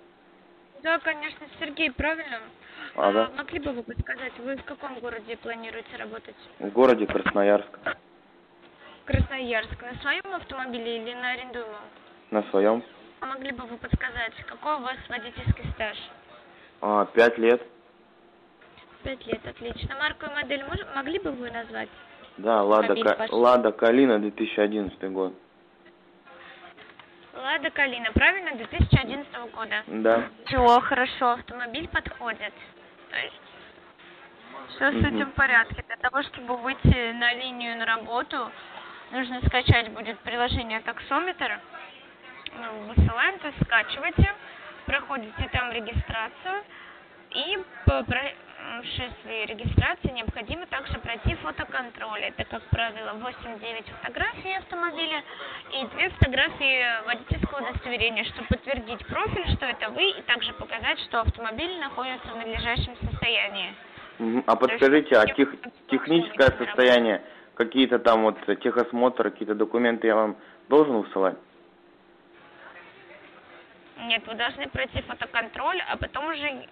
Да, 0.82 0.98
конечно, 0.98 1.46
Сергей, 1.58 1.90
правильно? 1.90 2.40
А, 2.96 3.12
да. 3.12 3.30
Могли 3.36 3.58
бы 3.58 3.72
вы 3.72 3.82
подсказать, 3.82 4.32
вы 4.38 4.56
в 4.56 4.64
каком 4.64 4.98
городе 5.00 5.36
планируете 5.36 5.96
работать? 5.96 6.36
В 6.58 6.70
городе 6.70 7.06
Красноярск. 7.06 7.78
Красноярск. 9.04 9.82
На 9.82 9.94
своем 10.00 10.34
автомобиле 10.34 11.02
или 11.02 11.14
на 11.14 11.32
арендуемом? 11.32 11.80
На 12.30 12.42
своем. 12.44 12.82
А 13.20 13.26
могли 13.26 13.52
бы 13.52 13.64
вы 13.64 13.76
подсказать, 13.76 14.32
какой 14.46 14.76
у 14.76 14.80
вас 14.80 14.96
водительский 15.08 15.70
стаж? 15.74 15.96
А, 16.80 17.04
пять 17.06 17.36
лет. 17.36 17.62
Пять 19.02 19.26
лет, 19.26 19.46
отлично. 19.46 19.96
Марку 19.96 20.26
и 20.26 20.34
модель 20.34 20.64
мож... 20.64 20.78
могли 20.94 21.18
бы 21.18 21.30
вы 21.32 21.50
назвать? 21.50 21.88
Да, 22.38 22.62
Лада, 22.62 22.94
Ка... 22.94 23.26
Лада 23.30 23.72
Калина, 23.72 24.18
2011 24.18 25.12
год. 25.12 25.34
Лада 27.40 27.70
Калина, 27.70 28.12
правильно? 28.12 28.52
2011 28.56 29.32
года? 29.52 29.82
Да. 29.86 30.28
Все, 30.46 30.80
хорошо, 30.80 31.32
автомобиль 31.32 31.88
подходит. 31.88 32.52
То 33.10 33.16
есть 33.16 33.40
все 34.68 34.92
с 34.92 35.04
этим 35.04 35.30
в 35.30 35.34
порядке. 35.34 35.82
Для 35.86 35.96
того, 35.96 36.22
чтобы 36.22 36.56
выйти 36.58 37.12
на 37.12 37.32
линию 37.34 37.76
на 37.76 37.86
работу, 37.86 38.50
нужно 39.10 39.40
скачать 39.46 39.90
будет 39.90 40.18
приложение 40.20 40.80
таксометр. 40.80 41.60
Мы 42.54 42.94
высылаем, 42.94 43.38
то 43.38 43.48
есть 43.48 43.62
скачиваете, 43.64 44.32
проходите 44.86 45.48
там 45.52 45.72
регистрацию 45.72 46.64
и 47.30 47.58
осуществе 48.78 49.46
регистрации 49.46 50.10
необходимо 50.10 50.66
также 50.66 50.98
пройти 50.98 51.34
фотоконтроль. 51.36 52.20
Это, 52.20 52.44
как 52.44 52.62
правило, 52.70 53.14
8-9 53.14 53.84
фотографий 54.00 54.54
автомобиля 54.54 55.22
и 55.72 55.86
две 55.94 56.10
фотографии 56.10 57.04
водительского 57.06 57.68
удостоверения, 57.68 58.24
чтобы 58.24 58.48
подтвердить 58.48 59.06
профиль, 59.06 59.56
что 59.56 59.66
это 59.66 59.90
вы, 59.90 60.10
и 60.10 60.22
также 60.22 60.52
показать, 60.54 60.98
что 61.00 61.20
автомобиль 61.20 61.78
находится 61.78 62.28
в 62.28 62.36
надлежащем 62.36 62.96
состоянии. 62.96 63.74
А 64.46 64.56
подскажите, 64.56 65.16
а 65.16 65.26
тех, 65.26 65.54
техническое 65.90 66.54
состояние, 66.58 67.22
какие-то 67.54 67.98
там 67.98 68.22
вот 68.22 68.38
техосмотр, 68.60 69.30
какие-то 69.30 69.54
документы 69.54 70.06
я 70.06 70.14
вам 70.14 70.36
должен 70.68 71.00
высылать? 71.00 71.36
Нет, 74.04 74.26
вы 74.26 74.34
должны 74.34 74.68
пройти 74.68 75.02
фотоконтроль, 75.02 75.82
а 75.88 75.96
потом 75.96 76.28
уже 76.28 76.66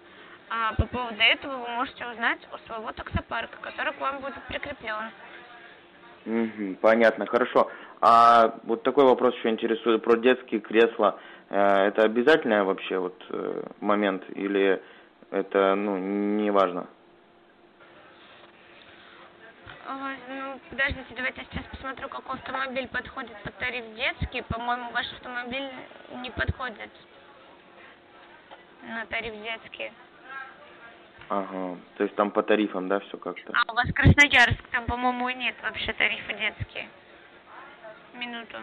а, 0.49 0.73
по 0.73 0.85
поводу 0.87 1.21
этого 1.21 1.57
вы 1.57 1.67
можете 1.69 2.05
узнать 2.07 2.39
у 2.53 2.57
своего 2.67 2.91
таксопарка, 2.91 3.57
который 3.61 3.93
к 3.93 3.99
вам 4.01 4.19
будет 4.19 4.41
прикреплен. 4.47 5.11
Угу, 6.25 6.75
понятно, 6.81 7.25
хорошо. 7.25 7.69
А 8.01 8.55
вот 8.63 8.83
такой 8.83 9.05
вопрос 9.05 9.35
еще 9.35 9.49
интересует 9.49 10.03
про 10.03 10.17
детские 10.17 10.59
кресла. 10.59 11.19
Э, 11.49 11.87
это 11.87 12.03
обязательный 12.03 12.63
вообще 12.63 12.97
вот 12.97 13.21
э, 13.29 13.63
момент 13.79 14.23
или 14.35 14.81
это 15.31 15.75
ну 15.75 15.97
не 15.97 16.51
важно? 16.51 16.87
Ну, 19.87 20.59
подождите, 20.69 21.15
давайте 21.15 21.41
я 21.41 21.47
сейчас 21.51 21.65
посмотрю, 21.71 22.09
какой 22.09 22.35
автомобиль 22.35 22.87
подходит 22.89 23.35
под 23.43 23.57
тариф 23.57 23.83
детский. 23.95 24.43
По-моему, 24.43 24.91
ваш 24.91 25.11
автомобиль 25.13 25.67
не 26.21 26.29
подходит 26.29 26.91
на 28.83 29.05
тариф 29.07 29.33
детский. 29.41 29.91
Ага, 31.29 31.77
то 31.97 32.03
есть 32.03 32.15
там 32.15 32.31
по 32.31 32.41
тарифам, 32.41 32.87
да, 32.87 32.99
все 33.01 33.17
как-то? 33.17 33.53
А 33.53 33.71
у 33.71 33.75
вас 33.75 33.85
Красноярск, 33.93 34.61
там, 34.71 34.85
по-моему, 34.85 35.29
нет 35.29 35.55
вообще 35.61 35.93
тарифа 35.93 36.33
детские. 36.33 36.89
Минуту. 38.15 38.57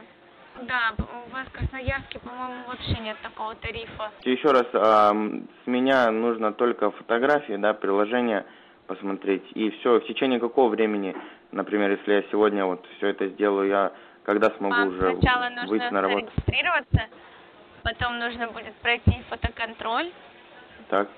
Да, 0.62 0.94
у 0.98 1.30
вас 1.30 1.46
в 1.46 1.52
Красноярске, 1.52 2.18
по-моему, 2.18 2.64
вообще 2.66 2.98
нет 3.00 3.16
такого 3.22 3.54
тарифа. 3.54 4.10
Еще 4.22 4.50
раз, 4.50 4.66
а, 4.72 5.12
с 5.12 5.66
меня 5.66 6.10
нужно 6.10 6.52
только 6.52 6.90
фотографии, 6.90 7.56
да, 7.56 7.72
приложение 7.72 8.44
посмотреть, 8.88 9.44
и 9.54 9.70
все, 9.70 10.00
в 10.00 10.06
течение 10.06 10.40
какого 10.40 10.68
времени, 10.68 11.14
например, 11.52 11.92
если 11.92 12.14
я 12.14 12.22
сегодня 12.32 12.64
вот 12.64 12.84
все 12.96 13.08
это 13.08 13.28
сделаю, 13.28 13.68
я 13.68 13.92
когда 14.24 14.50
смогу 14.50 14.74
Вам 14.74 14.88
уже 14.88 15.16
сначала 15.18 15.50
выйти 15.68 15.92
на 15.92 16.00
работу? 16.00 16.26
зарегистрироваться, 16.26 17.02
потом 17.84 18.18
нужно 18.18 18.48
будет 18.48 18.74
пройти 18.76 19.22
фотоконтроль. 19.28 20.10
Так 20.88 21.08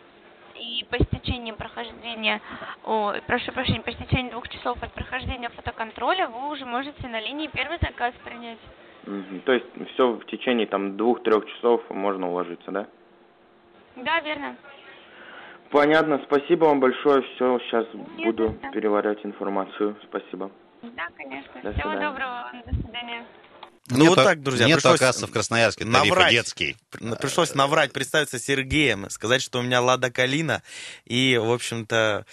и 0.58 0.84
по 0.84 0.96
истечении 0.96 1.52
прохождения, 1.52 2.40
о, 2.84 3.14
прошу 3.26 3.52
прощения, 3.52 3.80
по 3.80 3.90
истечении 3.90 4.30
двух 4.30 4.48
часов 4.48 4.82
от 4.82 4.92
прохождения 4.92 5.48
фотоконтроля 5.50 6.28
вы 6.28 6.50
уже 6.50 6.64
можете 6.66 7.06
на 7.08 7.20
линии 7.20 7.48
первый 7.48 7.78
заказ 7.80 8.14
принять. 8.24 8.58
Угу. 9.06 9.40
То 9.46 9.52
есть 9.52 9.66
все 9.94 10.12
в 10.12 10.26
течение 10.26 10.66
там 10.66 10.96
двух-трех 10.96 11.46
часов 11.46 11.82
можно 11.90 12.28
уложиться, 12.28 12.70
да? 12.70 12.86
Да, 13.96 14.20
верно. 14.20 14.56
Понятно, 15.70 16.20
спасибо 16.24 16.66
вам 16.66 16.80
большое. 16.80 17.22
Все, 17.22 17.58
сейчас 17.60 17.86
Нет, 17.92 18.26
буду 18.26 18.54
да. 18.62 18.70
переваривать 18.70 19.24
информацию. 19.24 19.96
Спасибо. 20.04 20.50
Да, 20.82 21.08
конечно. 21.16 21.52
До 21.62 21.72
Всего 21.72 21.90
свидания. 21.90 22.08
доброго. 22.08 22.50
До 22.64 22.74
свидания. 22.74 23.24
Ну 23.90 23.98
нет, 23.98 24.08
вот 24.08 24.24
так, 24.24 24.42
друзья. 24.42 24.66
Нет 24.66 24.78
оказывается, 24.78 25.26
в 25.26 25.30
Красноярске 25.30 25.84
наврать, 25.84 26.32
детский. 26.32 26.76
Пришлось 26.90 27.54
наврать, 27.54 27.92
представиться 27.92 28.38
Сергеем, 28.38 29.08
сказать, 29.10 29.42
что 29.42 29.60
у 29.60 29.62
меня 29.62 29.80
Лада 29.80 30.10
Калина. 30.10 30.62
И, 31.04 31.36
в 31.36 31.50
общем-то, 31.50 32.26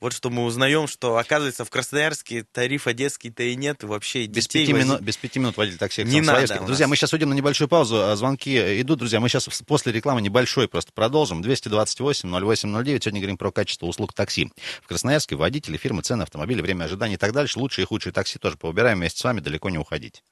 вот 0.00 0.14
что 0.14 0.30
мы 0.30 0.44
узнаем, 0.44 0.88
что, 0.88 1.18
оказывается, 1.18 1.64
в 1.64 1.70
Красноярске 1.70 2.44
тарифа 2.50 2.94
детский-то 2.94 3.42
и 3.42 3.54
нет, 3.54 3.82
вообще 3.82 4.26
без 4.26 4.48
пяти, 4.48 4.72
воз... 4.72 4.82
минут, 4.82 5.00
без 5.02 5.16
пяти 5.16 5.38
минут 5.38 5.56
водитель 5.56 5.78
такси 5.78 6.04
не 6.04 6.20
надо 6.22 6.60
Друзья, 6.64 6.88
мы 6.88 6.96
сейчас 6.96 7.12
уйдем 7.12 7.28
на 7.30 7.34
небольшую 7.34 7.68
паузу, 7.68 8.02
а 8.02 8.16
звонки 8.16 8.80
идут, 8.80 8.98
друзья, 8.98 9.20
мы 9.20 9.28
сейчас 9.28 9.48
после 9.66 9.92
рекламы 9.92 10.22
небольшой 10.22 10.68
просто 10.68 10.92
продолжим. 10.92 11.42
228-08-09, 11.42 13.00
сегодня 13.02 13.20
говорим 13.20 13.36
про 13.36 13.52
качество 13.52 13.86
услуг 13.86 14.14
такси. 14.14 14.50
В 14.82 14.88
Красноярске 14.88 15.36
водители, 15.36 15.76
фирмы, 15.76 16.02
цены, 16.02 16.22
автомобили, 16.22 16.62
время 16.62 16.84
ожидания 16.84 17.14
и 17.14 17.18
так 17.18 17.32
дальше. 17.32 17.58
Лучшие 17.58 17.84
и 17.84 17.86
худшие 17.86 18.12
такси 18.12 18.38
тоже 18.38 18.56
повыбираем 18.56 18.98
вместе 18.98 19.20
с 19.20 19.24
вами, 19.24 19.40
далеко 19.40 19.68
не 19.68 19.78
уходить. 19.78 20.22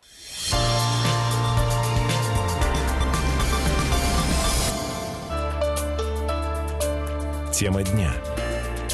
Тема 7.52 7.82
дня 7.82 8.14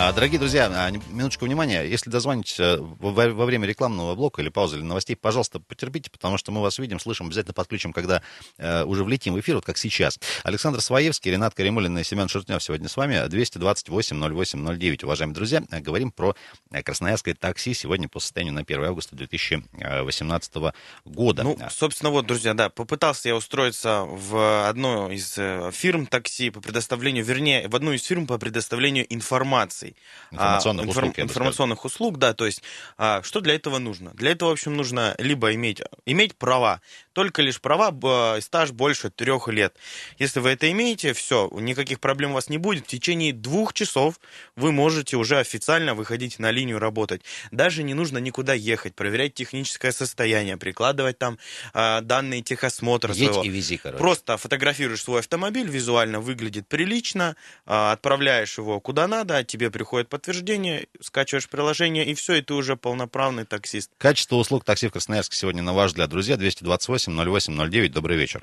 А, 0.00 0.12
дорогие 0.12 0.38
друзья, 0.38 0.70
а, 0.72 0.90
минуточку 0.92 1.44
внимания. 1.44 1.82
Если 1.82 2.08
дозвонитесь 2.08 2.60
э, 2.60 2.76
во 2.78 3.44
время 3.44 3.66
рекламного 3.66 4.14
блока 4.14 4.40
или 4.40 4.48
паузы 4.48 4.76
или 4.76 4.84
новостей, 4.84 5.16
пожалуйста, 5.16 5.58
потерпите, 5.58 6.08
потому 6.08 6.38
что 6.38 6.52
мы 6.52 6.62
вас 6.62 6.78
видим, 6.78 7.00
слышим, 7.00 7.26
обязательно 7.26 7.52
подключим, 7.52 7.92
когда 7.92 8.22
э, 8.58 8.84
уже 8.84 9.02
влетим 9.02 9.34
в 9.34 9.40
эфир, 9.40 9.56
вот 9.56 9.64
как 9.64 9.76
сейчас. 9.76 10.20
Александр 10.44 10.80
Своевский, 10.80 11.32
Ренат 11.32 11.56
Каримулин 11.56 11.98
и 11.98 12.04
Семен 12.04 12.28
Шертнев 12.28 12.62
сегодня 12.62 12.88
с 12.88 12.96
вами. 12.96 13.26
228-08-09. 13.28 15.04
Уважаемые 15.04 15.34
друзья, 15.34 15.64
э, 15.68 15.80
говорим 15.80 16.12
про 16.12 16.36
красноярское 16.70 17.34
такси 17.34 17.74
сегодня 17.74 18.08
по 18.08 18.20
состоянию 18.20 18.54
на 18.54 18.60
1 18.60 18.84
августа 18.84 19.16
2018 19.16 20.72
года. 21.06 21.42
Ну, 21.42 21.58
собственно, 21.70 22.10
вот, 22.10 22.24
друзья, 22.24 22.54
да, 22.54 22.68
попытался 22.68 23.30
я 23.30 23.34
устроиться 23.34 24.04
в 24.04 24.68
одну 24.68 25.10
из 25.10 25.32
фирм 25.74 26.06
такси 26.06 26.50
по 26.50 26.60
предоставлению, 26.60 27.24
вернее, 27.24 27.66
в 27.66 27.74
одну 27.74 27.92
из 27.92 28.04
фирм 28.04 28.28
по 28.28 28.38
предоставлению 28.38 29.04
информации 29.12 29.87
информаций. 30.30 30.70
Информационных, 30.70 30.86
а, 30.86 30.88
услуг, 30.88 31.18
информационных 31.18 31.84
услуг, 31.84 32.18
да, 32.18 32.34
то 32.34 32.46
есть 32.46 32.62
а, 32.96 33.22
что 33.22 33.40
для 33.40 33.54
этого 33.54 33.78
нужно? 33.78 34.10
Для 34.14 34.32
этого, 34.32 34.50
в 34.50 34.52
общем, 34.52 34.76
нужно 34.76 35.14
либо 35.18 35.54
иметь, 35.54 35.82
иметь 36.06 36.36
права, 36.36 36.80
только 37.12 37.42
лишь 37.42 37.60
права, 37.60 38.40
стаж 38.40 38.70
больше 38.70 39.10
трех 39.10 39.48
лет. 39.48 39.74
Если 40.18 40.40
вы 40.40 40.50
это 40.50 40.70
имеете, 40.70 41.12
все, 41.12 41.50
никаких 41.52 41.98
проблем 42.00 42.30
у 42.30 42.34
вас 42.34 42.48
не 42.48 42.58
будет. 42.58 42.84
В 42.84 42.86
течение 42.86 43.32
двух 43.32 43.72
часов 43.72 44.20
вы 44.54 44.70
можете 44.72 45.16
уже 45.16 45.38
официально 45.38 45.94
выходить 45.94 46.38
на 46.38 46.50
линию 46.50 46.78
работать. 46.78 47.22
Даже 47.50 47.82
не 47.82 47.94
нужно 47.94 48.18
никуда 48.18 48.54
ехать, 48.54 48.94
проверять 48.94 49.34
техническое 49.34 49.92
состояние, 49.92 50.56
прикладывать 50.56 51.18
там 51.18 51.38
а, 51.74 52.02
данные 52.02 52.42
техосмотра 52.42 53.12
Едь 53.12 53.32
своего. 53.32 53.42
и 53.42 53.48
вези, 53.48 53.78
короче. 53.78 53.98
Просто 53.98 54.36
фотографируешь 54.36 55.02
свой 55.02 55.20
автомобиль, 55.20 55.68
визуально 55.68 56.20
выглядит 56.20 56.68
прилично, 56.68 57.36
а, 57.66 57.92
отправляешь 57.92 58.58
его 58.58 58.80
куда 58.80 59.08
надо, 59.08 59.42
тебе 59.44 59.70
приходит 59.78 60.08
подтверждение, 60.08 60.86
скачиваешь 61.00 61.48
приложение, 61.48 62.04
и 62.04 62.14
все, 62.14 62.34
и 62.34 62.42
ты 62.42 62.52
уже 62.54 62.74
полноправный 62.76 63.44
таксист. 63.44 63.92
Качество 63.96 64.34
услуг 64.34 64.64
такси 64.64 64.88
в 64.88 64.92
Красноярске 64.92 65.36
сегодня 65.36 65.62
на 65.62 65.72
ваш 65.72 65.92
взгляд, 65.92 66.10
друзья, 66.10 66.36
228 66.36 67.12
0809. 67.12 67.92
Добрый 67.92 68.16
вечер. 68.16 68.42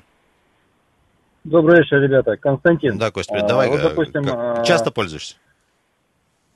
Добрый 1.44 1.80
вечер, 1.80 2.00
ребята. 2.00 2.38
Константин. 2.38 2.96
Да, 2.96 3.10
Кость, 3.10 3.28
привет. 3.28 3.46
Давай. 3.46 3.68
А, 3.68 3.70
вот, 3.70 3.82
допустим, 3.82 4.24
как, 4.24 4.34
а, 4.34 4.64
часто 4.64 4.90
пользуешься? 4.90 5.36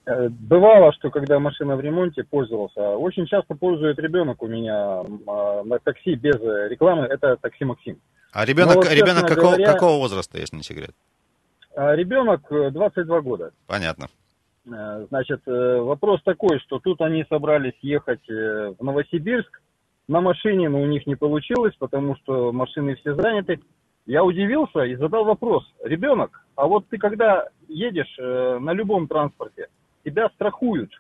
Э, 0.06 0.30
бывало, 0.30 0.94
что 0.94 1.10
когда 1.10 1.38
машина 1.38 1.76
в 1.76 1.80
ремонте 1.82 2.24
пользовался, 2.24 2.80
очень 2.96 3.26
часто 3.26 3.54
пользует 3.54 3.98
ребенок 3.98 4.42
у 4.42 4.46
меня 4.46 5.02
а, 5.26 5.62
на 5.62 5.78
такси 5.78 6.14
без 6.14 6.36
рекламы, 6.70 7.04
это 7.04 7.36
такси 7.36 7.66
Максим. 7.66 8.00
А 8.32 8.46
ребенок, 8.46 8.76
вот, 8.76 8.90
ребенок 8.90 9.28
какого, 9.28 9.56
говоря, 9.56 9.72
какого 9.72 9.98
возраста, 9.98 10.38
если 10.38 10.56
не 10.56 10.62
секрет? 10.62 10.92
Ребенок 11.76 12.46
22 12.48 13.18
э, 13.18 13.20
года. 13.20 13.52
Понятно. 13.66 14.08
Э, 14.66 15.06
значит, 15.08 15.42
вопрос 15.46 16.22
такой, 16.22 16.58
что 16.60 16.78
тут 16.78 17.00
они 17.00 17.24
собрались 17.28 17.78
ехать 17.82 18.26
в 18.28 18.76
Новосибирск, 18.80 19.60
на 20.10 20.20
машине, 20.20 20.68
но 20.68 20.82
у 20.82 20.86
них 20.86 21.06
не 21.06 21.14
получилось, 21.14 21.74
потому 21.78 22.16
что 22.16 22.50
машины 22.52 22.96
все 22.96 23.14
заняты. 23.14 23.60
Я 24.06 24.24
удивился 24.24 24.80
и 24.80 24.96
задал 24.96 25.24
вопрос. 25.24 25.64
Ребенок, 25.84 26.44
а 26.56 26.66
вот 26.66 26.88
ты 26.88 26.98
когда 26.98 27.46
едешь 27.68 28.12
э, 28.18 28.58
на 28.58 28.72
любом 28.72 29.06
транспорте, 29.06 29.68
тебя 30.04 30.28
страхуют. 30.30 30.90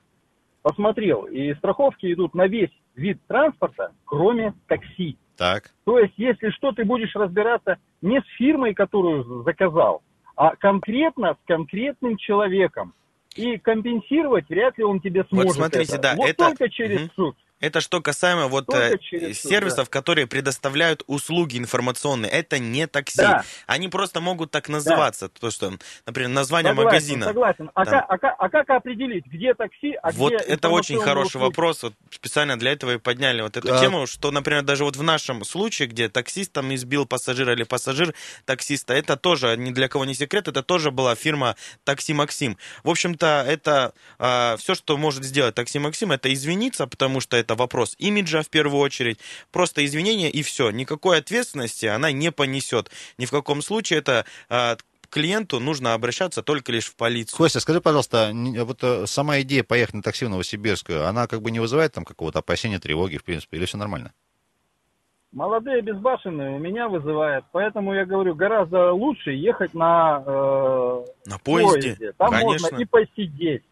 Посмотрел, 0.62 1.24
и 1.24 1.54
страховки 1.54 2.12
идут 2.12 2.34
на 2.34 2.46
весь 2.46 2.70
вид 2.94 3.18
транспорта, 3.26 3.92
кроме 4.04 4.54
такси. 4.68 5.16
Так. 5.36 5.64
То 5.84 5.98
есть, 5.98 6.14
если 6.16 6.50
что, 6.50 6.70
ты 6.70 6.84
будешь 6.84 7.14
разбираться 7.16 7.78
не 8.02 8.20
с 8.20 8.26
фирмой, 8.36 8.74
которую 8.74 9.42
заказал, 9.42 10.02
а 10.36 10.54
конкретно 10.54 11.34
с 11.34 11.46
конкретным 11.46 12.16
человеком. 12.16 12.92
И 13.36 13.58
компенсировать 13.58 14.48
вряд 14.48 14.76
ли 14.78 14.84
он 14.84 15.00
тебе 15.00 15.24
сможет. 15.24 15.48
Вот 15.48 15.56
смотрите, 15.56 15.92
это. 15.92 16.02
да, 16.02 16.14
вот 16.16 16.28
это... 16.28 16.48
только 16.48 16.68
через 16.68 17.02
угу. 17.02 17.10
суд. 17.14 17.36
Это 17.60 17.80
что 17.82 18.00
касаемо 18.00 18.48
вот 18.48 18.72
э, 18.74 18.98
сервисов, 19.34 19.86
да. 19.86 19.90
которые 19.90 20.26
предоставляют 20.26 21.02
услуги 21.06 21.58
информационные. 21.58 22.30
Это 22.30 22.58
не 22.58 22.86
такси. 22.86 23.18
Да. 23.18 23.44
Они 23.66 23.88
просто 23.88 24.20
могут 24.20 24.50
так 24.50 24.68
называться. 24.68 25.28
Да. 25.28 25.34
То, 25.40 25.50
что, 25.50 25.72
например, 26.06 26.30
название 26.30 26.72
согласен, 26.72 26.86
магазина. 26.86 27.26
Согласен. 27.26 27.70
А, 27.74 27.84
как, 27.84 28.04
а, 28.08 28.18
как, 28.18 28.34
а 28.38 28.48
как 28.48 28.70
определить, 28.70 29.26
где 29.26 29.52
такси, 29.52 29.94
а 30.02 30.10
вот 30.12 30.32
где 30.32 30.42
это 30.44 30.70
очень 30.70 30.98
хороший 31.00 31.36
услуги? 31.36 31.44
вопрос. 31.44 31.82
Вот 31.82 31.94
специально 32.10 32.58
для 32.58 32.72
этого 32.72 32.94
и 32.94 32.98
подняли 32.98 33.42
вот 33.42 33.56
эту 33.56 33.74
а... 33.74 33.78
тему, 33.78 34.06
что, 34.06 34.30
например, 34.30 34.62
даже 34.62 34.84
вот 34.84 34.96
в 34.96 35.02
нашем 35.02 35.44
случае, 35.44 35.88
где 35.88 36.08
таксист 36.08 36.52
там 36.52 36.74
избил 36.74 37.04
пассажира 37.04 37.52
или 37.52 37.64
пассажир 37.64 38.14
таксиста, 38.46 38.94
это 38.94 39.16
тоже 39.16 39.56
ни 39.58 39.70
для 39.70 39.88
кого 39.88 40.06
не 40.06 40.14
секрет, 40.14 40.48
это 40.48 40.62
тоже 40.62 40.90
была 40.90 41.14
фирма 41.14 41.56
Такси 41.84 42.14
Максим. 42.14 42.56
В 42.84 42.90
общем-то, 42.90 43.44
это 43.46 43.92
а, 44.18 44.56
все, 44.56 44.74
что 44.74 44.96
может 44.96 45.24
сделать 45.24 45.54
Такси 45.54 45.78
Максим, 45.78 46.12
это 46.12 46.32
извиниться, 46.32 46.86
потому 46.86 47.20
что 47.20 47.36
это 47.36 47.49
вопрос 47.54 47.94
имиджа 47.98 48.42
в 48.42 48.48
первую 48.48 48.80
очередь. 48.80 49.18
Просто 49.52 49.84
извинения 49.84 50.30
и 50.30 50.42
все. 50.42 50.70
Никакой 50.70 51.18
ответственности 51.18 51.86
она 51.86 52.12
не 52.12 52.32
понесет. 52.32 52.90
Ни 53.18 53.26
в 53.26 53.30
каком 53.30 53.62
случае 53.62 54.00
это 54.00 54.24
а, 54.48 54.76
клиенту 55.10 55.60
нужно 55.60 55.92
обращаться 55.94 56.42
только 56.42 56.72
лишь 56.72 56.86
в 56.86 56.96
полицию. 56.96 57.36
Костя, 57.36 57.60
скажи, 57.60 57.80
пожалуйста, 57.80 58.32
вот 58.32 58.82
э, 58.82 59.06
сама 59.06 59.40
идея 59.40 59.64
поехать 59.64 59.94
на 59.94 60.02
такси 60.02 60.24
в 60.24 60.30
Новосибирскую, 60.30 61.06
она 61.06 61.26
как 61.26 61.42
бы 61.42 61.50
не 61.50 61.60
вызывает 61.60 61.92
там 61.92 62.04
какого-то 62.04 62.38
опасения, 62.38 62.78
тревоги, 62.78 63.18
в 63.18 63.24
принципе, 63.24 63.58
или 63.58 63.66
все 63.66 63.76
нормально? 63.76 64.12
Молодые 65.32 65.80
безбашенные 65.80 66.56
у 66.56 66.58
меня 66.58 66.88
вызывает, 66.88 67.44
поэтому 67.52 67.94
я 67.94 68.04
говорю, 68.04 68.34
гораздо 68.34 68.92
лучше 68.92 69.30
ехать 69.30 69.74
на, 69.74 70.24
э, 70.26 71.04
на 71.26 71.38
поезде. 71.38 71.80
поезде. 71.80 72.12
Там 72.18 72.30
Конечно. 72.30 72.48
можно 72.50 72.76
и 72.76 72.84
посидеть, 72.84 73.62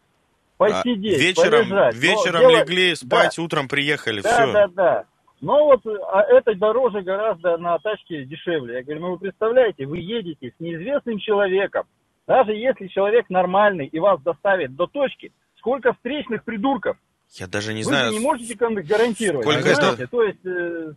посидеть, 0.59 1.17
а 1.17 1.23
вечером, 1.23 1.69
полежать. 1.69 1.95
Вечером 1.95 2.43
Но 2.43 2.49
легли 2.49 2.95
спать, 2.95 3.33
да. 3.37 3.43
утром 3.43 3.67
приехали, 3.67 4.21
да, 4.21 4.29
все. 4.29 4.53
Да, 4.53 4.67
да, 4.67 4.73
да. 4.75 5.05
Но 5.41 5.65
вот 5.65 5.85
а 5.85 6.21
это 6.23 6.53
дороже 6.53 7.01
гораздо 7.01 7.57
на 7.57 7.79
тачке 7.79 8.25
дешевле. 8.25 8.75
Я 8.75 8.83
говорю, 8.83 8.99
ну 9.01 9.11
вы 9.11 9.19
представляете, 9.19 9.85
вы 9.85 9.99
едете 9.99 10.53
с 10.55 10.59
неизвестным 10.59 11.17
человеком, 11.19 11.85
даже 12.27 12.51
если 12.51 12.87
человек 12.87 13.29
нормальный 13.29 13.87
и 13.87 13.99
вас 13.99 14.21
доставит 14.21 14.75
до 14.75 14.85
точки, 14.87 15.31
сколько 15.57 15.93
встречных 15.93 16.43
придурков. 16.43 16.97
Я 17.31 17.47
даже 17.47 17.73
не 17.73 17.83
вы 17.83 17.85
знаю. 17.85 18.11
Вы 18.11 18.17
не 18.17 18.23
можете 18.23 18.55
гарантировать. 18.55 19.45
Сколько 19.47 19.69
это... 19.69 20.07
То 20.07 20.23
есть 20.23 20.45
э, 20.45 20.93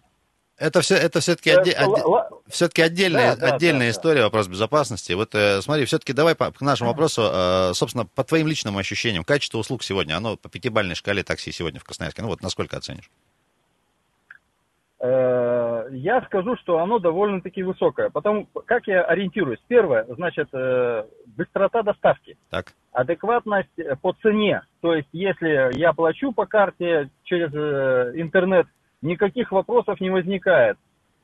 это 0.59 0.81
все, 0.81 0.95
это 0.95 1.21
все-таки 1.21 1.51
отде, 1.51 1.73
отде, 1.73 2.03
все-таки 2.49 2.83
отдельная, 2.83 3.37
да, 3.37 3.49
да, 3.49 3.55
отдельная 3.55 3.87
да, 3.87 3.91
история, 3.91 4.21
да. 4.21 4.25
вопрос 4.27 4.49
безопасности. 4.49 5.13
Вот 5.13 5.35
э, 5.35 5.61
смотри, 5.61 5.85
все-таки 5.87 6.13
давай 6.13 6.35
по, 6.35 6.53
к 6.53 6.61
нашему 6.61 6.91
вопросу, 6.91 7.23
э, 7.25 7.73
собственно, 7.75 8.07
по 8.07 8.23
твоим 8.23 8.47
личным 8.47 8.77
ощущениям, 8.79 9.25
качество 9.25 9.59
услуг 9.59 9.83
сегодня, 9.83 10.17
оно 10.17 10.37
по 10.37 10.49
пятибалльной 10.49 10.95
шкале 10.95 11.23
такси 11.23 11.53
сегодня 11.53 11.81
в 11.81 11.85
Красноярске, 11.85 12.23
ну 12.23 12.29
вот 12.29 12.43
насколько 12.43 12.77
оценишь? 12.77 13.11
Э, 15.01 15.89
я 15.91 16.23
скажу, 16.23 16.57
что 16.57 16.79
оно 16.79 16.99
довольно-таки 16.99 17.63
высокое. 17.63 18.11
Потому 18.11 18.47
как 18.67 18.87
я 18.87 19.03
ориентируюсь? 19.03 19.61
Первое, 19.67 20.05
значит, 20.09 20.49
быстрота 21.37 21.83
доставки. 21.83 22.37
Так. 22.51 22.67
Адекватность 22.93 23.71
по 24.01 24.13
цене. 24.23 24.63
То 24.81 24.95
есть, 24.95 25.09
если 25.13 25.77
я 25.77 25.93
плачу 25.93 26.33
по 26.33 26.47
карте 26.47 27.09
через 27.25 27.51
интернет, 28.15 28.67
никаких 29.03 29.53
вопросов 29.53 30.01
не 30.01 30.11
возникает. 30.11 30.79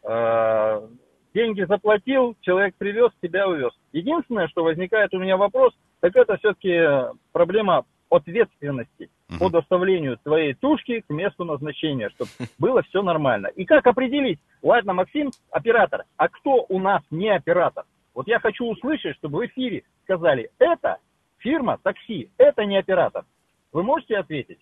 А, 0.04 0.86
деньги 1.34 1.62
заплатил, 1.62 2.36
человек 2.40 2.74
привез, 2.76 3.10
тебя 3.22 3.48
увез. 3.48 3.72
Единственное, 3.92 4.48
что 4.48 4.64
возникает 4.64 5.14
у 5.14 5.18
меня 5.18 5.36
вопрос, 5.36 5.72
так 6.00 6.14
это 6.16 6.36
все-таки 6.36 7.14
проблема 7.32 7.84
ответственности 8.10 9.10
uh 9.30 9.38
по 9.38 9.50
доставлению 9.50 10.16
твоей 10.24 10.54
тушки 10.54 11.00
к 11.00 11.10
месту 11.10 11.44
назначения, 11.44 12.08
чтобы 12.10 12.30
было 12.58 12.82
все 12.82 13.02
нормально. 13.02 13.48
И 13.48 13.64
как 13.64 13.86
определить? 13.86 14.40
Ладно, 14.62 14.94
Максим, 14.94 15.30
оператор, 15.50 16.04
а 16.16 16.28
кто 16.28 16.64
у 16.68 16.78
нас 16.78 17.02
не 17.10 17.28
оператор? 17.28 17.84
Вот 18.14 18.26
я 18.26 18.40
хочу 18.40 18.64
услышать, 18.64 19.16
чтобы 19.16 19.38
в 19.38 19.46
эфире 19.46 19.84
сказали, 20.04 20.50
это 20.58 20.98
фирма 21.38 21.78
такси, 21.82 22.30
это 22.38 22.64
не 22.64 22.78
оператор. 22.78 23.24
Вы 23.72 23.82
можете 23.82 24.16
ответить? 24.16 24.58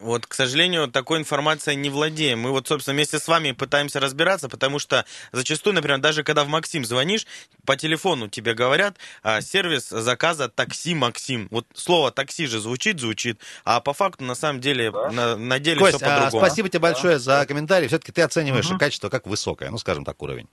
Вот, 0.00 0.26
к 0.26 0.34
сожалению, 0.34 0.88
такой 0.88 1.18
информацией 1.18 1.76
не 1.76 1.88
владеем. 1.88 2.40
Мы 2.40 2.50
вот, 2.50 2.66
собственно, 2.66 2.94
вместе 2.94 3.18
с 3.18 3.28
вами 3.28 3.52
пытаемся 3.52 4.00
разбираться, 4.00 4.48
потому 4.48 4.78
что 4.78 5.04
зачастую, 5.30 5.74
например, 5.74 5.98
даже 5.98 6.24
когда 6.24 6.44
в 6.44 6.48
Максим 6.48 6.84
звонишь, 6.84 7.26
по 7.64 7.76
телефону 7.76 8.28
тебе 8.28 8.54
говорят 8.54 8.96
а, 9.22 9.40
сервис 9.40 9.88
заказа 9.88 10.48
такси 10.48 10.94
Максим. 10.94 11.46
Вот 11.50 11.66
слово 11.74 12.10
такси 12.10 12.46
же 12.46 12.58
звучит, 12.58 12.98
звучит, 12.98 13.38
а 13.64 13.80
по 13.80 13.92
факту 13.92 14.24
на 14.24 14.34
самом 14.34 14.60
деле 14.60 14.90
да. 14.90 15.10
на, 15.10 15.36
на 15.36 15.58
деле 15.60 15.78
Кость, 15.78 15.96
все 15.96 16.04
по-другому. 16.04 16.42
А, 16.42 16.46
спасибо 16.46 16.68
тебе 16.68 16.80
большое 16.80 17.14
да. 17.14 17.20
за 17.20 17.46
комментарий. 17.46 17.86
Все-таки 17.86 18.10
ты 18.10 18.22
оцениваешь 18.22 18.70
угу. 18.70 18.78
качество 18.78 19.08
как 19.08 19.26
высокое, 19.26 19.70
ну, 19.70 19.78
скажем 19.78 20.04
так, 20.04 20.20
уровень. 20.20 20.48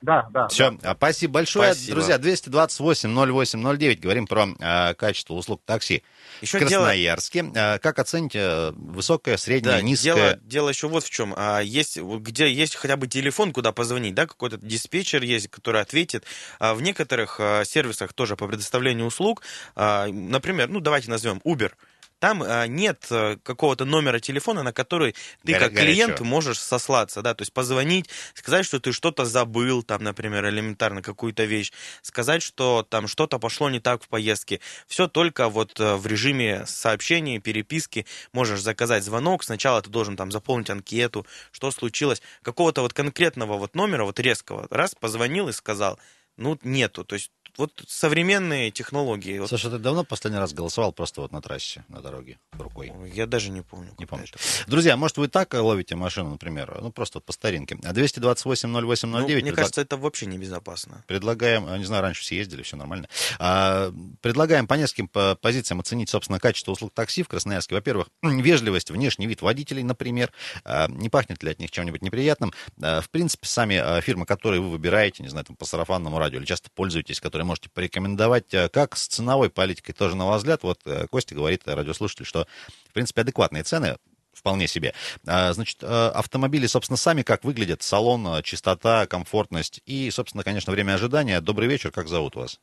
Да, 0.00 0.28
да. 0.30 0.48
Все, 0.48 0.70
да. 0.82 0.94
спасибо 0.94 1.34
большое. 1.34 1.74
Спасибо. 1.74 1.96
Друзья, 1.96 2.16
228-08-09, 2.16 3.96
говорим 4.00 4.26
про 4.26 4.46
э, 4.58 4.94
качество 4.94 5.34
услуг 5.34 5.60
такси 5.64 6.04
еще 6.40 6.58
в 6.58 6.60
Красноярске. 6.60 7.42
Дело... 7.42 7.74
Э, 7.74 7.78
как 7.78 7.98
оцените 7.98 8.38
э, 8.40 8.72
высокое, 8.76 9.36
среднее, 9.36 9.76
да, 9.76 9.82
низкое? 9.82 10.14
Дело, 10.14 10.38
дело 10.42 10.68
еще 10.68 10.88
вот 10.88 11.04
в 11.04 11.10
чем. 11.10 11.34
А, 11.36 11.60
есть, 11.60 11.98
где 11.98 12.52
есть 12.52 12.76
хотя 12.76 12.96
бы 12.96 13.08
телефон, 13.08 13.52
куда 13.52 13.72
позвонить, 13.72 14.14
да, 14.14 14.26
какой-то 14.26 14.56
диспетчер 14.58 15.22
есть, 15.22 15.48
который 15.48 15.80
ответит. 15.80 16.24
А 16.60 16.74
в 16.74 16.82
некоторых 16.82 17.40
а, 17.40 17.64
сервисах 17.64 18.12
тоже 18.12 18.36
по 18.36 18.46
предоставлению 18.46 19.06
услуг, 19.06 19.42
а, 19.74 20.06
например, 20.06 20.68
ну 20.68 20.80
давайте 20.80 21.10
назовем 21.10 21.40
Uber– 21.44 21.72
там 22.18 22.42
а, 22.42 22.66
нет 22.66 23.06
э, 23.10 23.36
какого-то 23.42 23.84
номера 23.84 24.18
телефона, 24.20 24.62
на 24.62 24.72
который 24.72 25.14
ты 25.44 25.52
Горе- 25.52 25.58
как 25.58 25.74
клиент 25.74 26.10
горячо. 26.12 26.24
можешь 26.24 26.58
сослаться, 26.60 27.22
да, 27.22 27.34
то 27.34 27.42
есть 27.42 27.52
позвонить, 27.52 28.08
сказать, 28.34 28.66
что 28.66 28.80
ты 28.80 28.92
что-то 28.92 29.24
забыл, 29.24 29.82
там, 29.82 30.02
например, 30.02 30.46
элементарно 30.48 31.02
какую-то 31.02 31.44
вещь, 31.44 31.72
сказать, 32.02 32.42
что 32.42 32.86
там 32.88 33.06
что-то 33.08 33.38
пошло 33.38 33.70
не 33.70 33.80
так 33.80 34.02
в 34.02 34.08
поездке. 34.08 34.60
Все 34.86 35.08
только 35.08 35.48
вот 35.48 35.78
э, 35.80 35.94
в 35.96 36.06
режиме 36.06 36.64
сообщений, 36.66 37.38
переписки 37.38 38.06
можешь 38.32 38.60
заказать 38.60 39.04
звонок, 39.04 39.44
сначала 39.44 39.80
ты 39.82 39.90
должен 39.90 40.16
там 40.16 40.32
заполнить 40.32 40.70
анкету, 40.70 41.26
что 41.52 41.70
случилось, 41.70 42.22
какого-то 42.42 42.82
вот 42.82 42.92
конкретного 42.92 43.56
вот 43.58 43.74
номера, 43.74 44.04
вот 44.04 44.18
резкого, 44.20 44.66
раз, 44.70 44.94
позвонил 44.94 45.48
и 45.48 45.52
сказал, 45.52 45.98
ну, 46.36 46.58
нету. 46.62 47.04
То 47.04 47.14
есть 47.14 47.32
вот 47.56 47.72
современные 47.86 48.70
технологии. 48.70 49.44
Слушай, 49.46 49.70
ты 49.70 49.78
давно 49.78 50.04
последний 50.04 50.38
раз 50.38 50.52
голосовал 50.52 50.92
просто 50.92 51.20
вот 51.20 51.32
на 51.32 51.40
трассе, 51.40 51.84
на 51.88 52.00
дороге, 52.00 52.38
рукой? 52.52 52.92
Я 53.14 53.26
даже 53.26 53.50
не 53.50 53.62
помню. 53.62 53.90
Не 53.98 54.06
помню. 54.06 54.26
Друзья, 54.66 54.96
может, 54.96 55.16
вы 55.16 55.28
так 55.28 55.54
ловите 55.54 55.96
машину, 55.96 56.30
например, 56.30 56.78
ну, 56.80 56.92
просто 56.92 57.20
по 57.20 57.32
старинке. 57.32 57.76
228-08-09. 57.76 59.06
Ну, 59.06 59.18
мне 59.20 59.36
предлаг... 59.36 59.54
кажется, 59.56 59.80
это 59.80 59.96
вообще 59.96 60.26
небезопасно. 60.26 61.04
Предлагаем, 61.06 61.72
не 61.78 61.84
знаю, 61.84 62.02
раньше 62.02 62.22
все 62.22 62.36
ездили, 62.36 62.62
все 62.62 62.76
нормально. 62.76 63.08
А, 63.38 63.92
предлагаем 64.20 64.66
по 64.66 64.74
нескольким 64.74 65.08
позициям 65.08 65.80
оценить, 65.80 66.10
собственно, 66.10 66.38
качество 66.38 66.72
услуг 66.72 66.92
такси 66.94 67.22
в 67.22 67.28
Красноярске. 67.28 67.74
Во-первых, 67.74 68.08
вежливость, 68.22 68.90
внешний 68.90 69.26
вид 69.26 69.42
водителей, 69.42 69.82
например. 69.82 70.32
А, 70.64 70.88
не 70.88 71.08
пахнет 71.08 71.42
ли 71.42 71.50
от 71.50 71.58
них 71.58 71.70
чем-нибудь 71.70 72.02
неприятным? 72.02 72.52
А, 72.80 73.00
в 73.00 73.10
принципе, 73.10 73.46
сами 73.46 73.76
а, 73.76 74.00
фирмы, 74.00 74.26
которые 74.26 74.60
вы 74.60 74.70
выбираете, 74.70 75.22
не 75.22 75.28
знаю, 75.28 75.46
там, 75.46 75.56
по 75.56 75.64
сарафанному 75.64 76.18
радио 76.18 76.38
или 76.38 76.46
часто 76.46 76.70
пользуетесь, 76.74 77.20
которые 77.20 77.46
можете 77.48 77.70
порекомендовать, 77.70 78.52
э, 78.54 78.68
как 78.68 78.96
с 78.96 79.08
ценовой 79.08 79.50
политикой 79.50 79.92
тоже 79.92 80.16
на 80.16 80.26
ваш 80.26 80.38
взгляд. 80.38 80.62
Вот 80.62 80.80
э, 80.84 81.06
Костя 81.08 81.34
говорит, 81.34 81.62
э, 81.66 81.74
радиослушатель, 81.74 82.24
что, 82.24 82.46
в 82.88 82.92
принципе, 82.92 83.22
адекватные 83.22 83.64
цены, 83.64 83.96
вполне 84.32 84.68
себе. 84.68 84.94
А, 85.26 85.52
значит, 85.52 85.82
автомобили, 85.82 86.66
собственно, 86.68 86.96
сами 86.96 87.22
как 87.22 87.42
выглядят, 87.42 87.82
салон, 87.82 88.40
чистота, 88.44 89.06
комфортность 89.06 89.80
и, 89.84 90.10
собственно, 90.12 90.44
конечно, 90.44 90.72
время 90.72 90.94
ожидания. 90.94 91.40
Добрый 91.40 91.68
вечер, 91.68 91.90
как 91.90 92.06
зовут 92.06 92.36
вас? 92.36 92.60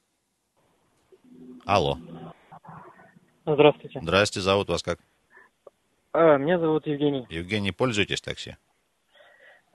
Алло. 1.66 1.98
Здравствуйте. 3.46 4.00
Здравствуйте, 4.02 4.46
зовут 4.46 4.70
вас 4.70 4.84
как? 4.84 5.00
А, 6.14 6.38
меня 6.38 6.60
зовут 6.60 6.88
Евгений. 6.88 7.26
Евгений, 7.30 7.74
пользуетесь 7.74 8.22
такси? 8.22 8.56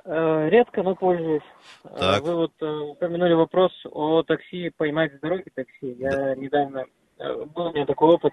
Э, 0.04 0.48
редко, 0.48 0.82
но 0.82 0.94
пользуюсь. 0.94 1.42
Э, 1.84 1.88
так. 1.98 2.22
Вы 2.22 2.34
вот 2.34 2.52
э, 2.60 2.66
упомянули 2.66 3.34
вопрос 3.34 3.72
о 3.90 4.22
такси, 4.22 4.70
поймать 4.70 5.14
с 5.14 5.20
дороги 5.20 5.50
такси. 5.54 5.96
Я 5.98 6.10
да. 6.10 6.34
недавно, 6.36 6.86
был 7.18 7.66
у 7.66 7.72
меня 7.72 7.86
такой 7.86 8.14
опыт, 8.14 8.32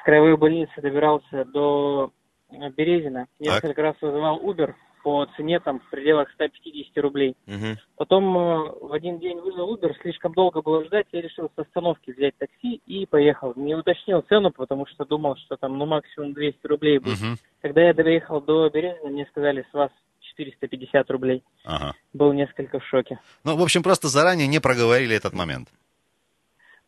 с 0.00 0.04
краевой 0.04 0.36
больницы 0.36 0.80
добирался 0.80 1.44
до 1.44 2.10
Березина. 2.50 3.26
Несколько 3.38 3.68
так. 3.68 3.78
раз 3.78 3.96
вызывал 4.00 4.40
Uber 4.40 4.74
по 5.02 5.24
цене 5.36 5.60
там 5.60 5.78
в 5.78 5.90
пределах 5.90 6.28
150 6.32 6.96
рублей. 7.04 7.36
Угу. 7.46 7.78
Потом 7.96 8.34
в 8.34 8.92
один 8.92 9.20
день 9.20 9.38
вызвал 9.38 9.76
Uber, 9.76 9.94
слишком 10.02 10.32
долго 10.32 10.62
было 10.62 10.84
ждать, 10.84 11.06
я 11.12 11.22
решил 11.22 11.48
с 11.54 11.58
остановки 11.58 12.10
взять 12.10 12.36
такси 12.38 12.80
и 12.86 13.06
поехал. 13.06 13.52
Не 13.54 13.76
уточнил 13.76 14.22
цену, 14.22 14.50
потому 14.50 14.86
что 14.86 15.04
думал, 15.04 15.36
что 15.36 15.56
там 15.56 15.78
ну 15.78 15.86
максимум 15.86 16.32
200 16.32 16.66
рублей 16.66 16.98
будет. 16.98 17.20
Угу. 17.20 17.36
Когда 17.62 17.82
я 17.82 17.94
доехал 17.94 18.40
до 18.40 18.68
Березина, 18.68 19.10
мне 19.10 19.26
сказали, 19.26 19.64
с 19.70 19.72
вас 19.72 19.90
450 20.36 21.10
рублей. 21.10 21.42
Ага. 21.64 21.94
Был 22.12 22.32
несколько 22.32 22.78
в 22.78 22.86
шоке. 22.86 23.18
Ну, 23.44 23.56
в 23.56 23.62
общем, 23.62 23.82
просто 23.82 24.08
заранее 24.08 24.46
не 24.46 24.60
проговорили 24.60 25.16
этот 25.16 25.32
момент. 25.32 25.68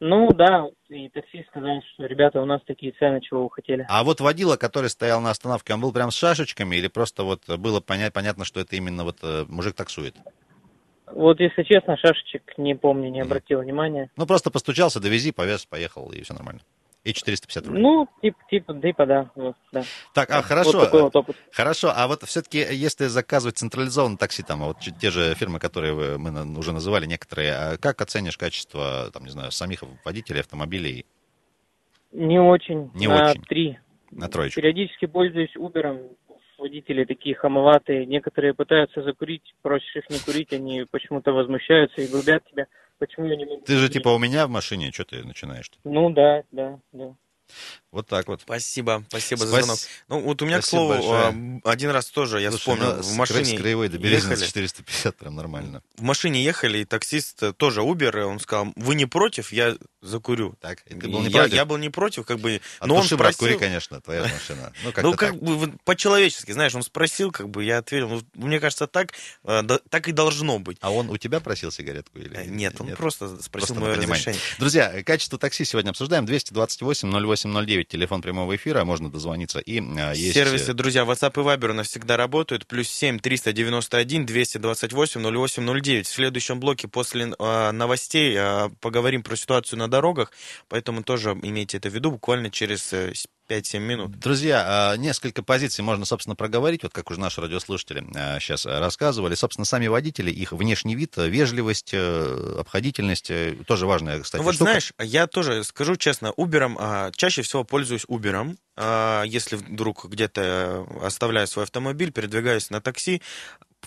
Ну 0.01 0.29
да, 0.33 0.67
и 0.89 1.09
таксист 1.09 1.49
сказал, 1.49 1.83
что 1.95 2.07
ребята, 2.07 2.41
у 2.41 2.45
нас 2.45 2.61
такие 2.65 2.93
цены, 2.93 3.21
чего 3.21 3.45
вы 3.45 3.51
хотели. 3.51 3.85
А 3.89 4.05
вот 4.05 4.21
водила, 4.21 4.57
который 4.57 4.91
стоял 4.91 5.21
на 5.21 5.31
остановке, 5.31 5.75
он 5.75 5.81
был 5.81 5.93
прям 5.93 6.13
с 6.13 6.17
шашечками 6.17 6.77
или 6.77 6.87
просто 6.87 7.25
вот 7.25 7.49
было 7.59 7.81
понять, 7.81 8.13
понятно, 8.13 8.45
что 8.45 8.61
это 8.61 8.77
именно 8.77 9.03
вот 9.03 9.19
э, 9.23 9.45
мужик 9.49 9.75
таксует? 9.75 10.15
Вот, 11.07 11.41
если 11.41 11.65
честно, 11.65 11.97
шашечек 11.97 12.57
не 12.59 12.77
помню, 12.77 13.11
не 13.11 13.23
обратил 13.23 13.61
mm. 13.61 13.65
внимания. 13.65 14.11
Ну, 14.17 14.27
просто 14.27 14.53
постучался, 14.53 15.01
довези, 15.01 15.33
повез, 15.33 15.67
поехал, 15.67 16.13
и 16.13 16.23
все 16.23 16.35
нормально. 16.35 16.61
И 17.09 17.15
450 17.15 17.67
рублей. 17.67 17.83
Ну, 17.83 18.07
типа, 18.21 18.39
типа, 18.51 18.75
типа, 18.75 19.07
да. 19.07 19.31
Вот, 19.35 19.57
да. 19.73 19.83
Так, 20.13 20.31
а 20.31 20.43
хорошо. 20.43 20.73
Вот 20.73 20.85
такой 20.85 21.03
вот 21.05 21.17
опыт. 21.17 21.37
Хорошо, 21.53 21.91
а 21.97 22.07
вот 22.07 22.23
все-таки, 22.25 22.59
если 22.59 23.07
заказывать 23.07 23.57
централизованное 23.57 24.19
такси, 24.19 24.43
там, 24.43 24.61
вот 24.61 24.77
те 25.01 25.11
же 25.11 25.35
фирмы, 25.35 25.59
которые 25.59 26.19
мы 26.19 26.59
уже 26.59 26.73
называли 26.73 27.07
некоторые, 27.07 27.55
а 27.55 27.79
как 27.79 28.03
оценишь 28.03 28.37
качество, 28.37 29.11
там, 29.11 29.25
не 29.25 29.31
знаю, 29.31 29.53
самих 29.53 29.85
водителей 30.05 30.41
автомобилей? 30.41 31.07
Не 32.13 32.39
очень. 32.39 32.91
Не 32.93 33.07
на 33.07 33.31
очень. 33.31 33.43
три. 33.45 33.79
На 34.11 34.29
троечку. 34.29 34.61
Периодически 34.61 35.07
пользуюсь 35.07 35.57
Uber, 35.57 36.11
водители 36.59 37.05
такие 37.05 37.35
хамоватые, 37.35 38.05
некоторые 38.05 38.53
пытаются 38.53 39.03
закурить, 39.03 39.55
просишь 39.63 39.97
их 39.97 40.11
не 40.11 40.19
курить, 40.19 40.53
они 40.53 40.85
почему-то 40.91 41.33
возмущаются 41.33 42.03
и 42.03 42.07
грубят 42.07 42.45
тебя. 42.51 42.67
Почему 42.99 43.27
я 43.27 43.37
не 43.37 43.45
могу? 43.45 43.61
Ты 43.63 43.77
же 43.77 43.89
типа 43.89 44.09
у 44.09 44.19
меня 44.19 44.47
в 44.47 44.51
машине, 44.51 44.91
что 44.93 45.05
ты 45.05 45.25
начинаешь? 45.25 45.71
-то? 45.71 45.79
Ну 45.85 46.11
да, 46.11 46.43
да, 46.51 46.81
да. 46.93 47.15
Вот 47.91 48.07
так 48.07 48.29
вот. 48.29 48.43
Спасибо, 48.43 49.05
спасибо 49.09 49.39
Спас... 49.39 49.49
за 49.49 49.57
звонок. 49.63 49.79
Ну, 50.09 50.21
вот 50.21 50.43
у 50.43 50.47
меня, 50.47 50.61
спасибо 50.61 50.95
к 50.97 51.01
слову, 51.01 51.13
большое. 51.13 51.61
А, 51.65 51.71
один 51.71 51.91
раз 51.91 52.11
тоже 52.11 52.41
я 52.41 52.51
Слушай, 52.51 52.61
вспомнил, 52.61 52.97
ну, 52.97 53.03
в 53.03 53.15
машине 53.15 53.45
с 53.45 53.61
краевой 53.61 53.89
до 53.89 53.97
ехали. 53.97 54.45
450 54.45 55.17
прям 55.17 55.37
нормально. 55.37 55.83
В 55.97 56.03
машине 56.03 56.45
ехали, 56.45 56.79
и 56.79 56.85
таксист 56.85 57.43
э, 57.43 57.53
тоже 57.55 57.81
Uber, 57.81 58.25
он 58.25 58.41
сказал, 58.41 58.73
вы 58.77 58.95
не 58.95 59.07
против, 59.07 59.53
я 59.53 59.75
закурю. 60.03 60.55
Так, 60.61 60.83
и 60.87 60.95
ты 60.95 61.09
был 61.09 61.21
не 61.21 61.29
я, 61.29 61.41
против? 61.41 61.55
Я 61.55 61.65
был 61.65 61.77
не 61.79 61.89
против, 61.89 62.27
как 62.27 62.41
бы... 62.41 62.61
От 62.79 62.89
но 62.89 62.97
души, 62.97 63.15
он 63.15 63.19
спросил... 63.19 63.19
брат, 63.19 63.37
кури, 63.37 63.57
конечно, 63.57 64.01
твоя 64.01 64.23
машина. 64.23 64.73
Ну, 64.85 64.93
как, 64.93 65.05
ну, 65.05 65.15
как 65.15 65.37
бы 65.41 65.73
по-человечески, 65.85 66.53
знаешь, 66.53 66.75
он 66.75 66.83
спросил, 66.83 67.33
как 67.33 67.49
бы 67.49 67.65
я 67.65 67.79
ответил. 67.79 68.09
Ну, 68.09 68.23
мне 68.35 68.61
кажется, 68.61 68.87
так, 68.87 69.13
э, 69.45 69.63
да, 69.63 69.79
так 69.91 70.09
и 70.09 70.13
должно 70.13 70.59
быть. 70.59 70.77
А 70.81 70.93
он 70.93 71.11
у 71.11 71.17
тебя 71.17 71.41
просил 71.41 71.73
сигаретку 71.73 72.19
или... 72.19 72.37
Э, 72.37 72.45
нет, 72.45 72.75
он 72.81 72.89
нет? 72.89 72.97
просто 72.97 73.29
спросил 73.43 73.75
просто 73.75 73.75
мое 73.75 73.95
разрешение. 73.95 74.41
Друзья, 74.59 75.03
качество 75.03 75.39
такси 75.39 75.65
сегодня 75.65 75.91
обсуждаем. 75.91 76.27
228 76.27 77.11
08 77.11 77.67
09 77.67 77.78
989, 77.79 77.89
телефон 77.89 78.23
прямого 78.23 78.57
эфира, 78.57 78.85
можно 78.85 79.11
дозвониться. 79.11 79.59
И 79.59 79.81
а, 79.81 80.13
есть... 80.13 80.35
Сервисы, 80.35 80.73
э, 80.73 80.75
друзья, 80.75 81.03
WhatsApp 81.05 81.41
и 81.41 81.45
Viber 81.45 81.71
у 81.71 81.75
нас 81.75 81.89
всегда 81.89 82.17
работают. 82.17 82.67
Плюс 82.67 82.89
7 82.89 83.19
391 83.19 84.27
228 84.27 85.21
08 85.23 85.81
09. 85.81 86.07
В 86.07 86.11
следующем 86.11 86.61
блоке 86.61 86.89
после 86.89 87.33
э, 87.39 87.71
новостей 87.73 88.35
э, 88.37 88.71
поговорим 88.81 89.23
про 89.23 89.37
ситуацию 89.37 89.79
на 89.79 89.89
дорогах, 89.89 90.33
поэтому 90.69 91.03
тоже 91.03 91.31
имейте 91.43 91.79
это 91.79 91.91
в 91.91 91.95
виду 91.95 92.11
буквально 92.11 92.51
через 92.51 92.93
5-7 93.49 93.79
минут. 93.79 94.19
Друзья, 94.19 94.95
несколько 94.99 95.43
позиций 95.43 95.83
можно, 95.83 96.05
собственно, 96.05 96.37
проговорить, 96.37 96.83
вот 96.83 96.93
как 96.93 97.11
уже 97.11 97.19
наши 97.21 97.41
радиослушатели 97.41 98.05
сейчас 98.41 98.67
рассказывали. 98.67 99.35
Собственно, 99.35 99.65
сами 99.65 99.87
водители, 99.87 100.31
их 100.31 100.53
внешний 100.53 100.95
вид, 100.95 101.17
вежливость, 101.17 101.91
э, 101.93 102.57
обходительность, 102.59 103.31
э, 103.31 103.57
тоже 103.67 103.87
важная, 103.87 104.21
кстати, 104.21 104.43
Вот 104.43 104.55
штука. 104.55 104.71
знаешь, 104.71 104.93
я 104.99 105.27
тоже 105.27 105.65
скажу 105.65 105.97
честно, 105.97 106.33
Uber, 106.37 107.13
чаще 107.17 107.43
всего 107.43 107.65
пользуюсь 107.65 108.05
Uber, 108.05 108.57
если 109.27 109.57
вдруг 109.57 110.05
где-то 110.05 110.87
оставляю 111.03 111.47
свой 111.47 111.65
автомобиль, 111.65 112.13
передвигаюсь 112.13 112.71
на 112.71 112.81
такси, 112.81 113.23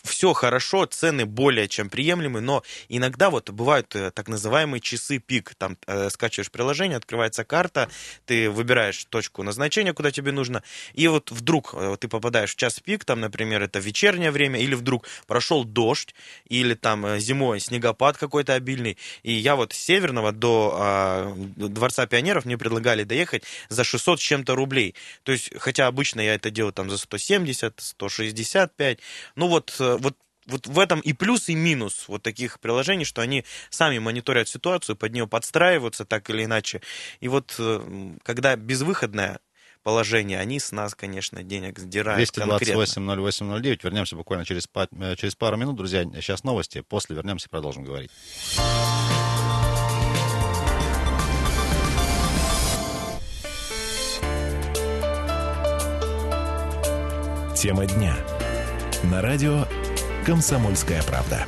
все 0.04 0.34
хорошо, 0.34 0.86
цены 0.86 1.26
более 1.26 1.68
чем 1.68 1.90
приемлемы, 1.90 2.42
но 2.42 2.64
иногда 2.90 3.30
вот 3.30 3.50
бывают 3.50 3.96
э, 3.96 4.12
так 4.12 4.28
называемые 4.28 4.82
часы 4.82 5.20
пик. 5.20 5.54
Там 5.56 5.78
э, 5.88 6.10
скачиваешь 6.10 6.52
приложение, 6.52 6.98
открывается 6.98 7.44
карта, 7.44 7.90
ты 8.26 8.50
выбираешь 8.50 9.06
точку 9.06 9.44
назначения, 9.44 9.94
куда 9.94 10.12
тебе 10.12 10.32
нужно, 10.32 10.64
и 10.94 11.08
вот 11.08 11.32
вдруг 11.32 11.74
э, 11.74 11.98
ты 12.00 12.08
попадаешь 12.08 12.54
в 12.54 12.56
час 12.56 12.80
пик, 12.80 13.06
там, 13.06 13.20
например, 13.20 13.62
это 13.62 13.80
вечернее 13.80 14.32
время, 14.32 14.60
или 14.60 14.76
вдруг 14.76 15.08
прошел 15.28 15.64
дождь, 15.64 16.16
или 16.48 16.74
там 16.74 17.06
э, 17.06 17.20
зимой 17.20 17.60
снегопад 17.60 18.18
какой-то 18.18 18.54
обильный, 18.54 18.98
и 19.24 19.34
я 19.34 19.56
вот 19.56 19.74
с 19.74 19.78
Северного 19.78 20.32
до 20.32 20.78
э, 20.80 21.34
Дворца 21.72 22.06
пионеров 22.08 22.46
мне 22.46 22.58
предлагали 22.58 23.04
доехать 23.04 23.44
за 23.70 23.84
600 23.84 24.20
с 24.20 24.24
чем-то 24.24 24.56
рублей. 24.56 24.96
То 25.24 25.32
есть, 25.32 25.52
хотя 25.58 25.88
обычно 25.88 26.22
я 26.22 26.36
это 26.36 26.50
делаю 26.50 26.74
там 26.74 26.90
за 26.90 26.98
170, 26.98 27.74
165, 27.78 29.00
ну 29.36 29.48
вот 29.48 29.82
Э, 29.91 29.91
вот 29.98 30.16
вот 30.48 30.68
в 30.68 30.80
этом 30.80 31.00
и 31.02 31.14
плюс, 31.14 31.50
и 31.50 31.56
минус 31.56 32.06
вот 32.08 32.24
таких 32.24 32.60
приложений, 32.60 33.06
что 33.06 33.22
они 33.22 33.46
сами 33.70 34.00
мониторят 34.00 34.48
ситуацию, 34.48 34.96
под 34.96 35.14
нее 35.14 35.28
подстраиваются 35.28 36.04
так 36.04 36.30
или 36.30 36.46
иначе. 36.46 36.82
И 37.20 37.28
вот 37.28 37.56
э, 37.60 38.16
когда 38.24 38.56
безвыходное 38.56 39.40
положение, 39.84 40.40
они 40.40 40.60
с 40.60 40.72
нас, 40.72 40.96
конечно, 40.96 41.44
денег 41.44 41.80
сдирают 41.80 42.30
228-08-09. 42.38 43.80
Вернемся 43.84 44.16
буквально 44.16 44.46
через, 44.46 44.68
э, 44.74 45.16
через 45.16 45.36
пару 45.36 45.58
минут, 45.58 45.76
друзья. 45.76 46.04
Сейчас 46.16 46.44
новости. 46.44 46.82
После 46.82 47.16
вернемся 47.16 47.48
и 47.48 47.50
продолжим 47.50 47.84
говорить. 47.84 48.12
Тема 57.56 57.86
дня 57.86 58.18
на 59.04 59.22
радио 59.22 59.68
«Комсомольская 60.26 61.02
правда». 61.04 61.46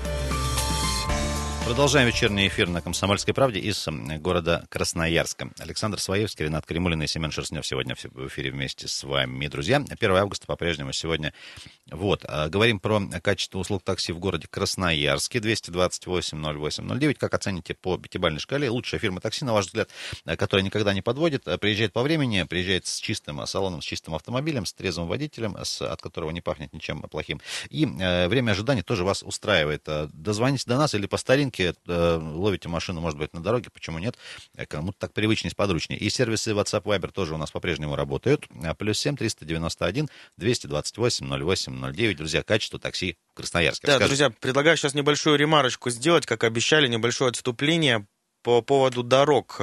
Продолжаем 1.66 2.08
вечерний 2.08 2.50
эфир 2.50 2.68
на 2.68 2.82
«Комсомольской 2.82 3.34
правде» 3.34 3.58
из 3.58 3.88
города 4.20 4.66
Красноярска. 4.70 5.50
Александр 5.60 5.98
Своевский, 5.98 6.44
Ренат 6.44 6.66
Кремулин 6.66 7.02
и 7.02 7.08
Семен 7.08 7.32
Шерстнев 7.32 7.66
сегодня 7.66 7.96
в 7.96 8.28
эфире 8.28 8.52
вместе 8.52 8.90
с 8.90 9.02
вами, 9.02 9.48
друзья. 9.48 9.78
1 9.78 10.12
августа 10.12 10.46
по-прежнему 10.46 10.92
сегодня. 10.92 11.34
Вот, 11.90 12.26
а, 12.28 12.50
говорим 12.50 12.82
про 12.82 13.02
качество 13.24 13.60
услуг 13.60 13.82
такси 13.82 14.12
в 14.12 14.20
городе 14.20 14.48
Красноярске. 14.50 15.40
228-08-09. 15.40 17.14
Как 17.14 17.34
оцените 17.34 17.74
по 17.76 17.98
пятибалльной 17.98 18.42
шкале? 18.42 18.70
Лучшая 18.70 19.00
фирма 19.00 19.22
такси, 19.22 19.46
на 19.46 19.54
ваш 19.54 19.68
взгляд, 19.68 19.90
которая 20.26 20.66
никогда 20.66 20.94
не 20.94 21.02
подводит, 21.02 21.48
а, 21.48 21.58
приезжает 21.58 21.94
по 21.94 22.02
времени, 22.02 22.44
приезжает 22.44 22.88
с 22.88 23.00
чистым 23.00 23.48
салоном, 23.48 23.82
с 23.82 23.86
чистым 23.86 24.16
автомобилем, 24.16 24.66
с 24.66 24.74
трезвым 24.74 25.08
водителем, 25.08 25.56
с, 25.64 25.82
от 25.82 26.02
которого 26.02 26.32
не 26.32 26.42
пахнет 26.42 26.74
ничем 26.74 27.02
плохим. 27.04 27.40
И 27.70 27.86
э, 27.86 28.28
время 28.28 28.52
ожидания 28.52 28.84
тоже 28.84 29.06
вас 29.06 29.24
устраивает. 29.24 29.88
Дозвоните 30.12 30.66
до 30.68 30.78
нас 30.78 30.94
или 30.94 31.06
по 31.06 31.16
старинке 31.16 31.53
рынке, 31.54 31.76
э, 31.88 32.20
ловите 32.22 32.70
машину, 32.70 33.02
может 33.02 33.18
быть, 33.18 33.34
на 33.34 33.42
дороге, 33.42 33.70
почему 33.72 34.00
нет? 34.00 34.18
Э, 34.56 34.66
кому-то 34.66 34.98
так 35.00 35.14
привычнее, 35.14 35.52
сподручнее. 35.52 36.00
И 36.00 36.10
сервисы 36.10 36.52
WhatsApp 36.52 36.84
Viber 36.84 37.12
тоже 37.12 37.36
у 37.36 37.38
нас 37.38 37.52
по-прежнему 37.52 37.96
работают. 37.96 38.46
А, 38.64 38.74
плюс 38.74 39.00
7 39.00 39.16
391 39.16 40.10
228 40.38 41.28
08 41.28 41.94
09. 41.94 42.18
Друзья, 42.18 42.44
качество 42.44 42.80
такси 42.80 43.18
в 43.34 43.38
Красноярске. 43.38 43.88
Да, 43.88 43.94
Расскажите. 43.94 44.26
друзья, 44.26 44.38
предлагаю 44.40 44.78
сейчас 44.78 44.94
небольшую 44.94 45.38
ремарочку 45.38 45.90
сделать, 45.90 46.26
как 46.26 46.44
обещали, 46.44 46.88
небольшое 46.88 47.30
отступление 47.30 48.06
по 48.44 48.62
поводу 48.62 49.02
дорог. 49.04 49.60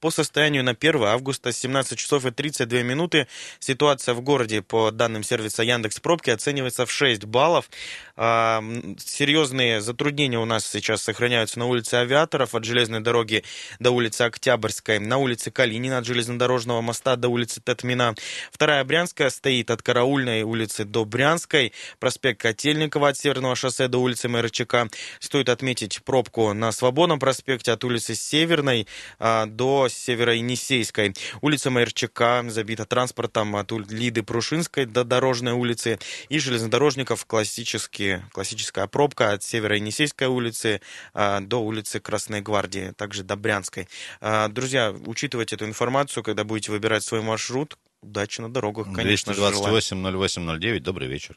По 0.00 0.10
состоянию 0.10 0.64
на 0.64 0.72
1 0.72 1.04
августа 1.04 1.52
17 1.52 1.98
часов 1.98 2.26
и 2.26 2.30
32 2.30 2.82
минуты 2.82 3.28
ситуация 3.60 4.14
в 4.14 4.20
городе 4.20 4.60
по 4.60 4.90
данным 4.90 5.22
сервиса 5.22 5.62
Яндекс 5.62 6.00
Пробки 6.00 6.30
оценивается 6.30 6.84
в 6.84 6.90
6 6.90 7.24
баллов. 7.24 7.70
А, 8.16 8.62
серьезные 8.98 9.80
затруднения 9.80 10.38
у 10.38 10.44
нас 10.44 10.66
сейчас 10.66 11.02
сохраняются 11.02 11.58
на 11.58 11.66
улице 11.66 11.94
Авиаторов 11.94 12.54
от 12.54 12.64
железной 12.64 13.00
дороги 13.00 13.44
до 13.78 13.92
улицы 13.92 14.22
Октябрьской, 14.22 14.98
на 14.98 15.18
улице 15.18 15.50
Калинина 15.50 15.98
от 15.98 16.06
железнодорожного 16.06 16.80
моста 16.80 17.16
до 17.16 17.28
улицы 17.28 17.60
Татмина. 17.60 18.14
Вторая 18.50 18.84
Брянская 18.84 19.30
стоит 19.30 19.70
от 19.70 19.82
Караульной 19.82 20.42
улицы 20.42 20.84
до 20.84 21.04
Брянской, 21.04 21.72
проспект 22.00 22.40
Котельникова 22.40 23.08
от 23.10 23.16
Северного 23.16 23.54
шоссе 23.54 23.88
до 23.88 23.98
улицы 23.98 24.28
Мэрчака. 24.28 24.88
Стоит 25.20 25.48
отметить 25.48 26.02
пробку 26.02 26.52
на 26.52 26.72
Свободном 26.72 27.18
проспекте 27.18 27.72
от 27.72 27.84
улицы 27.84 28.14
Северной 28.24 28.86
а, 29.18 29.46
до 29.46 29.88
Северо-Енисейской. 29.88 31.14
Улица 31.42 31.70
Майерчака 31.70 32.44
забита 32.48 32.84
транспортом 32.86 33.56
от 33.56 33.70
Лиды 33.72 34.22
Прушинской 34.22 34.86
до 34.86 35.04
Дорожной 35.04 35.52
улицы 35.52 35.98
и 36.28 36.38
железнодорожников 36.38 37.26
классические, 37.26 38.24
классическая 38.32 38.86
пробка 38.86 39.32
от 39.32 39.42
Северо-Енисейской 39.42 40.28
улицы 40.28 40.80
а, 41.12 41.40
до 41.40 41.62
улицы 41.62 42.00
Красной 42.00 42.40
Гвардии, 42.40 42.92
также 42.96 43.22
до 43.22 43.36
Брянской. 43.36 43.88
А, 44.20 44.48
друзья, 44.48 44.94
учитывайте 45.06 45.56
эту 45.56 45.66
информацию, 45.66 46.22
когда 46.22 46.44
будете 46.44 46.72
выбирать 46.72 47.04
свой 47.04 47.20
маршрут. 47.20 47.76
Удачи 48.00 48.40
на 48.40 48.52
дорогах, 48.52 48.86
конечно 48.94 49.32
228-08-09, 49.32 50.80
добрый 50.80 51.08
вечер. 51.08 51.36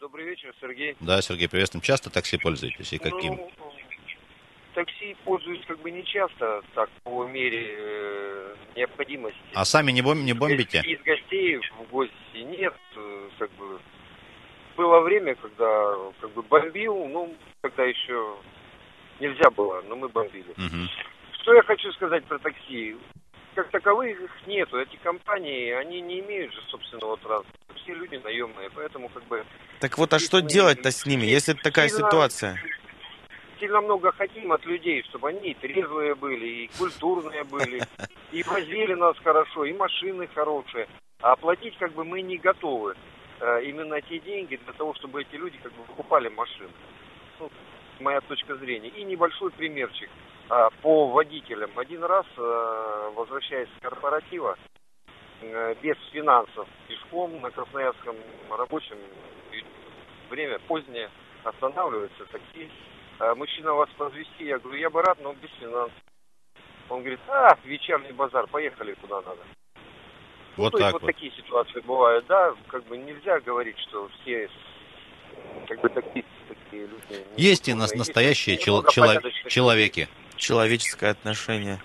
Добрый 0.00 0.26
вечер, 0.26 0.54
Сергей. 0.60 0.96
Да, 1.00 1.20
Сергей, 1.22 1.48
приветствуем. 1.48 1.82
Часто 1.82 2.08
такси 2.08 2.36
пользуетесь 2.36 2.92
и 2.92 2.98
каким? 2.98 3.40
Такси 4.78 5.16
пользуюсь 5.24 5.64
как 5.66 5.80
бы 5.80 5.90
не 5.90 6.04
часто, 6.04 6.62
так 6.72 6.88
по 7.02 7.26
мере 7.26 7.74
э, 7.76 8.54
необходимости. 8.76 9.40
А 9.52 9.64
сами 9.64 9.90
не, 9.90 10.02
бом 10.02 10.24
не 10.24 10.34
бомбите? 10.34 10.82
Из 10.86 11.02
гостей 11.02 11.56
в 11.56 11.90
гости 11.90 12.12
нет, 12.36 12.74
э, 12.94 13.28
как 13.40 13.50
бы 13.54 13.80
было 14.76 15.00
время, 15.00 15.34
когда 15.34 15.96
как 16.20 16.30
бы 16.30 16.42
бомбил, 16.42 17.08
ну, 17.08 17.34
когда 17.60 17.82
еще 17.86 18.36
нельзя 19.18 19.50
было, 19.50 19.82
но 19.88 19.96
мы 19.96 20.08
бомбили. 20.08 20.52
Угу. 20.52 20.88
Что 21.42 21.62
хочу 21.62 21.90
сказать 21.94 22.24
про 22.26 22.38
такси. 22.38 22.96
Как 23.56 23.68
таковых 23.70 24.20
их 24.20 24.46
нету. 24.46 24.78
Эти 24.78 24.94
компании, 25.02 25.72
они 25.72 26.00
не 26.00 26.20
имеют 26.20 26.54
же 26.54 26.60
собственного 26.68 27.16
транспорта. 27.16 27.58
Все 27.82 27.94
люди 27.94 28.14
наемные, 28.22 28.70
поэтому 28.72 29.08
как 29.08 29.24
бы... 29.24 29.44
Так 29.80 29.98
вот, 29.98 30.14
а 30.14 30.20
что 30.20 30.40
делать-то 30.40 30.92
с 30.92 31.04
ними, 31.04 31.26
если 31.26 31.54
такая 31.54 31.88
ситуация? 31.88 32.56
Сильно 33.58 33.80
много 33.80 34.12
хотим 34.12 34.52
от 34.52 34.64
людей, 34.64 35.02
чтобы 35.04 35.30
они 35.30 35.50
и 35.50 35.54
трезвые 35.54 36.14
были, 36.14 36.46
и 36.46 36.70
культурные 36.78 37.44
были, 37.44 37.82
и 38.32 38.42
возили 38.44 38.94
нас 38.94 39.16
хорошо, 39.18 39.64
и 39.64 39.72
машины 39.72 40.28
хорошие. 40.28 40.86
А 41.20 41.32
оплатить 41.32 41.76
как 41.78 41.92
бы 41.92 42.04
мы 42.04 42.22
не 42.22 42.36
готовы 42.36 42.94
э, 43.40 43.64
именно 43.64 44.00
те 44.02 44.20
деньги 44.20 44.56
для 44.56 44.72
того, 44.74 44.94
чтобы 44.94 45.22
эти 45.22 45.34
люди 45.34 45.58
как 45.62 45.72
бы 45.72 45.82
покупали 45.84 46.28
машины. 46.28 46.70
Ну, 47.40 47.50
моя 48.00 48.20
точка 48.20 48.54
зрения. 48.56 48.88
И 48.90 49.02
небольшой 49.04 49.50
примерчик 49.50 50.10
а, 50.48 50.70
по 50.82 51.08
водителям. 51.08 51.70
Один 51.76 52.04
раз, 52.04 52.26
а, 52.36 53.10
возвращаясь 53.10 53.68
с 53.76 53.82
корпоратива, 53.82 54.56
без 55.82 55.96
финансов, 56.10 56.66
пешком 56.88 57.40
на 57.40 57.50
Красноярском 57.52 58.16
рабочем 58.50 58.96
время 60.28 60.58
позднее 60.66 61.10
останавливается 61.44 62.24
такси. 62.26 62.68
А, 63.18 63.34
мужчина 63.34 63.72
вас 63.74 63.88
подвести, 63.96 64.44
я 64.44 64.58
говорю, 64.58 64.78
я 64.78 64.90
бы 64.90 65.02
рад, 65.02 65.18
но 65.20 65.32
без 65.34 65.50
финансов. 65.60 65.92
Он 66.88 67.00
говорит, 67.00 67.20
а, 67.28 67.56
вечерний 67.64 68.12
базар, 68.12 68.46
поехали 68.46 68.94
куда 68.94 69.16
надо. 69.16 69.40
Ну, 70.56 70.64
вот 70.64 70.72
то 70.72 70.78
есть 70.78 70.92
вот, 70.92 71.02
вот 71.02 71.06
такие 71.06 71.32
ситуации 71.32 71.80
бывают, 71.80 72.26
да, 72.26 72.54
как 72.68 72.84
бы 72.86 72.96
нельзя 72.96 73.38
говорить, 73.40 73.78
что 73.78 74.08
все 74.20 74.48
как 75.68 75.80
бы 75.80 75.88
такие, 75.88 76.24
такие 76.48 76.86
люди. 76.86 77.24
Есть 77.36 77.68
и 77.68 77.74
нас 77.74 77.94
настоящие 77.94 78.56
чел- 78.56 78.84
чело- 78.84 79.22
человеки. 79.48 80.08
Человеческое 80.36 81.10
отношение. 81.10 81.80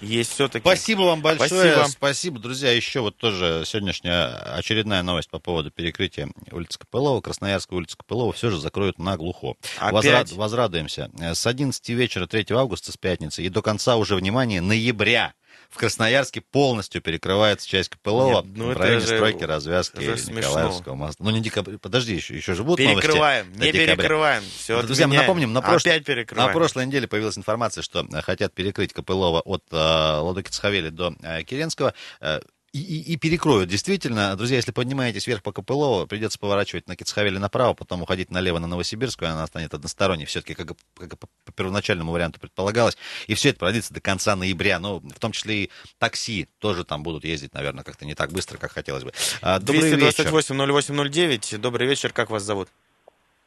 Есть 0.00 0.32
все-таки. 0.32 0.62
Спасибо 0.62 1.02
вам 1.02 1.22
большое. 1.22 1.48
Спасибо. 1.48 1.88
Спасибо, 1.88 2.38
друзья. 2.38 2.72
Еще 2.72 3.00
вот 3.00 3.16
тоже 3.16 3.62
сегодняшняя 3.66 4.26
очередная 4.56 5.02
новость 5.02 5.30
по 5.30 5.38
поводу 5.38 5.70
перекрытия 5.70 6.28
улицы 6.52 6.78
Копылова. 6.78 7.20
Красноярская 7.20 7.76
улица 7.76 7.96
Копылова 7.96 8.32
все 8.32 8.50
же 8.50 8.58
закроют 8.58 8.98
наглухо. 8.98 9.54
Опять? 9.78 9.92
Возрад... 9.92 10.32
Возрадуемся. 10.32 11.10
С 11.18 11.46
11 11.46 11.88
вечера 11.90 12.26
3 12.26 12.46
августа 12.50 12.92
с 12.92 12.96
пятницы 12.96 13.42
и 13.42 13.48
до 13.48 13.62
конца 13.62 13.96
уже, 13.96 14.16
внимание, 14.16 14.60
ноября 14.60 15.34
в 15.70 15.78
Красноярске 15.78 16.40
полностью 16.40 17.00
перекрывается 17.00 17.68
часть 17.68 17.90
Копылова 17.90 18.42
Нет, 18.42 18.56
ну 18.56 18.72
в 18.72 18.76
районе 18.76 19.00
же, 19.00 19.06
стройки 19.06 19.44
развязки 19.44 19.98
Николаевского 19.98 20.94
моста. 20.94 21.22
Ну, 21.22 21.30
не 21.30 21.40
декабрь, 21.40 21.78
подожди, 21.78 22.14
еще, 22.14 22.36
еще 22.36 22.54
же 22.54 22.64
будут 22.64 22.78
перекрываем, 22.78 23.46
новости. 23.46 23.66
Не 23.66 23.72
перекрываем, 23.72 24.42
все 24.58 24.82
Друзья, 24.82 25.06
мы 25.08 25.16
напомним, 25.16 25.52
на, 25.52 25.62
прош... 25.62 25.84
на 25.84 26.48
прошлой 26.48 26.86
неделе 26.86 27.06
появилась 27.06 27.38
информация, 27.38 27.82
что 27.82 28.06
э, 28.10 28.22
хотят 28.22 28.54
перекрыть 28.54 28.92
Копылова 28.92 29.40
от 29.40 29.64
э, 29.70 29.76
Ладоки 29.76 30.50
Цхавели 30.50 30.90
до 30.90 31.14
э, 31.22 31.42
Керенского. 31.42 31.94
Э, 32.20 32.40
и, 32.76 32.80
и, 32.80 33.14
и 33.14 33.16
перекроют. 33.16 33.70
Действительно, 33.70 34.36
друзья, 34.36 34.56
если 34.56 34.70
поднимаетесь 34.70 35.26
вверх 35.26 35.42
по 35.42 35.52
КПЛО, 35.52 36.06
придется 36.06 36.38
поворачивать 36.38 36.86
на 36.86 36.96
Кицхавеле 36.96 37.38
направо, 37.38 37.72
потом 37.74 38.02
уходить 38.02 38.30
налево 38.30 38.58
на 38.58 38.66
Новосибирскую, 38.66 39.30
она 39.30 39.46
станет 39.46 39.72
односторонней, 39.72 40.26
все-таки, 40.26 40.54
как, 40.54 40.68
как 40.98 41.18
по 41.18 41.52
первоначальному 41.52 42.12
варианту 42.12 42.38
предполагалось. 42.38 42.98
И 43.26 43.34
все 43.34 43.50
это 43.50 43.60
продлится 43.60 43.94
до 43.94 44.00
конца 44.00 44.36
ноября. 44.36 44.78
Ну, 44.78 45.00
в 45.00 45.18
том 45.18 45.32
числе 45.32 45.54
и 45.54 45.70
такси 45.98 46.48
тоже 46.58 46.84
там 46.84 47.02
будут 47.02 47.24
ездить, 47.24 47.54
наверное, 47.54 47.82
как-то 47.82 48.04
не 48.04 48.14
так 48.14 48.30
быстро, 48.30 48.58
как 48.58 48.72
хотелось 48.72 49.04
бы. 49.04 49.12
А, 49.40 49.58
добрый 49.58 49.92
228-0809. 49.92 51.58
Добрый 51.58 51.86
вечер, 51.86 52.12
как 52.12 52.30
вас 52.30 52.42
зовут? 52.42 52.68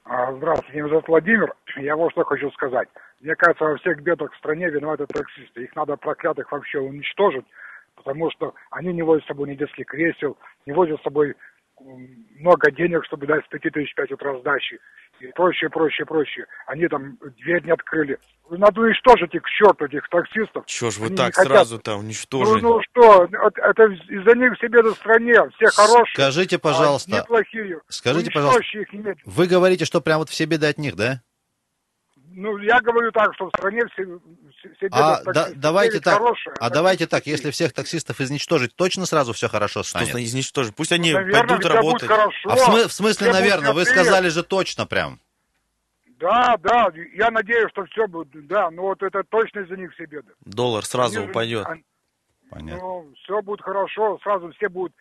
А, 0.05 0.33
здравствуйте, 0.33 0.79
меня 0.79 0.89
зовут 0.89 1.07
Владимир. 1.07 1.53
Я 1.77 1.95
вот 1.95 2.11
что 2.13 2.23
хочу 2.23 2.49
сказать. 2.51 2.87
Мне 3.21 3.35
кажется, 3.35 3.63
во 3.63 3.77
всех 3.77 4.01
бедах 4.01 4.33
в 4.33 4.37
стране 4.37 4.69
виноваты 4.69 5.05
таксисты. 5.05 5.65
Их 5.65 5.75
надо 5.75 5.97
проклятых 5.97 6.51
вообще 6.51 6.79
уничтожить 6.79 7.45
потому 7.99 8.31
что 8.31 8.53
они 8.71 8.93
не 8.93 9.03
возят 9.03 9.25
с 9.25 9.27
собой 9.27 9.49
ни 9.49 9.55
детских 9.55 9.85
кресел, 9.85 10.37
не 10.65 10.73
возят 10.73 10.99
с 10.99 11.03
собой 11.03 11.35
много 12.39 12.71
денег, 12.71 13.05
чтобы 13.05 13.27
дать 13.27 13.45
с 13.45 13.49
5 13.49 13.61
тысяч 13.73 13.93
5 13.95 14.11
утра 14.11 14.37
сдачи 14.39 14.79
и 15.19 15.27
прочее, 15.35 15.69
прочее, 15.69 16.05
прочее. 16.05 16.45
Они 16.65 16.87
там 16.87 17.17
дверь 17.37 17.63
не 17.65 17.71
открыли. 17.71 18.17
Надо 18.49 18.81
уничтожить 18.81 19.33
их 19.35 19.43
к 19.43 19.49
черту, 19.49 19.85
этих 19.85 20.07
таксистов. 20.09 20.65
Чего 20.65 20.89
ж 20.89 20.97
вы 20.97 21.07
Они 21.07 21.17
так 21.17 21.35
сразу-то 21.35 21.97
уничтожили? 21.97 22.61
Ну, 22.61 22.75
ну 22.75 22.81
что, 22.81 23.25
это 23.25 23.83
из-за 23.83 24.35
них 24.35 24.57
себе 24.59 24.81
на 24.81 24.91
стране, 24.91 25.35
все 25.55 25.67
хорошие. 25.67 26.13
Скажите, 26.15 26.55
а 26.55 26.59
пожалуйста. 26.59 27.17
А 27.17 27.19
неплохие. 27.21 27.79
Скажите, 27.89 28.31
пожалуйста. 28.31 28.61
Их 28.61 28.89
вы 29.25 29.47
говорите, 29.47 29.85
что 29.85 30.01
прям 30.01 30.19
вот 30.19 30.29
все 30.29 30.45
беды 30.45 30.67
от 30.67 30.77
них, 30.77 30.95
да? 30.95 31.21
Ну, 32.39 32.57
я 32.59 32.79
говорю 32.79 33.11
так, 33.11 33.33
что 33.35 33.47
в 33.47 33.49
стране 33.49 33.81
все, 33.91 34.05
все 34.77 34.87
а, 34.91 35.21
да, 35.25 35.49
давайте 35.53 35.99
так, 35.99 36.19
хорошие. 36.19 36.53
А 36.57 36.69
давайте 36.69 37.05
так, 37.05 37.27
если 37.27 37.51
всех 37.51 37.73
таксистов 37.73 38.21
изничтожить, 38.21 38.73
точно 38.77 39.05
сразу 39.05 39.33
все 39.33 39.49
хорошо 39.49 39.83
станет? 39.83 40.07
Что 40.07 40.23
изничтожить? 40.23 40.73
Пусть 40.73 40.93
они 40.93 41.11
ну, 41.11 41.19
наверное, 41.19 41.47
пойдут 41.47 41.65
работать. 41.65 42.07
хорошо, 42.07 42.49
а 42.49 42.55
в, 42.55 42.59
смы- 42.59 42.87
в 42.87 42.93
смысле, 42.93 43.33
наверное, 43.33 43.73
вы 43.73 43.83
сказали 43.83 44.29
же 44.29 44.43
точно 44.43 44.85
прям. 44.85 45.19
Да, 46.17 46.55
да, 46.63 46.87
я 47.13 47.29
надеюсь, 47.29 47.69
что 47.71 47.83
все 47.87 48.07
будет, 48.07 48.47
да, 48.47 48.71
но 48.71 48.83
вот 48.83 49.03
это 49.03 49.21
точно 49.23 49.59
из-за 49.59 49.75
них 49.75 49.91
все 49.93 50.05
беды. 50.05 50.31
Доллар 50.45 50.85
сразу 50.85 51.19
они, 51.19 51.29
упадет. 51.29 51.65
Они, 51.67 51.83
Понятно. 52.49 52.81
Ну, 52.81 53.13
все 53.21 53.41
будет 53.41 53.61
хорошо, 53.61 54.17
сразу 54.23 54.49
все 54.53 54.69
будут, 54.69 54.93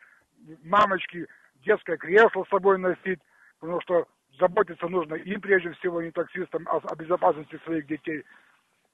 мамочки, 0.65 1.25
детское 1.65 1.99
кресло 1.99 2.45
с 2.45 2.51
собой 2.51 2.79
носить, 2.79 3.21
потому 3.61 3.81
что 3.83 4.07
заботиться 4.39 4.87
нужно 4.89 5.15
им 5.15 5.41
прежде 5.41 5.73
всего, 5.73 6.03
не 6.03 6.11
таксистам, 6.11 6.67
а 6.69 6.79
о 6.79 6.95
безопасности 6.97 7.59
своих 7.65 7.87
детей. 7.87 8.25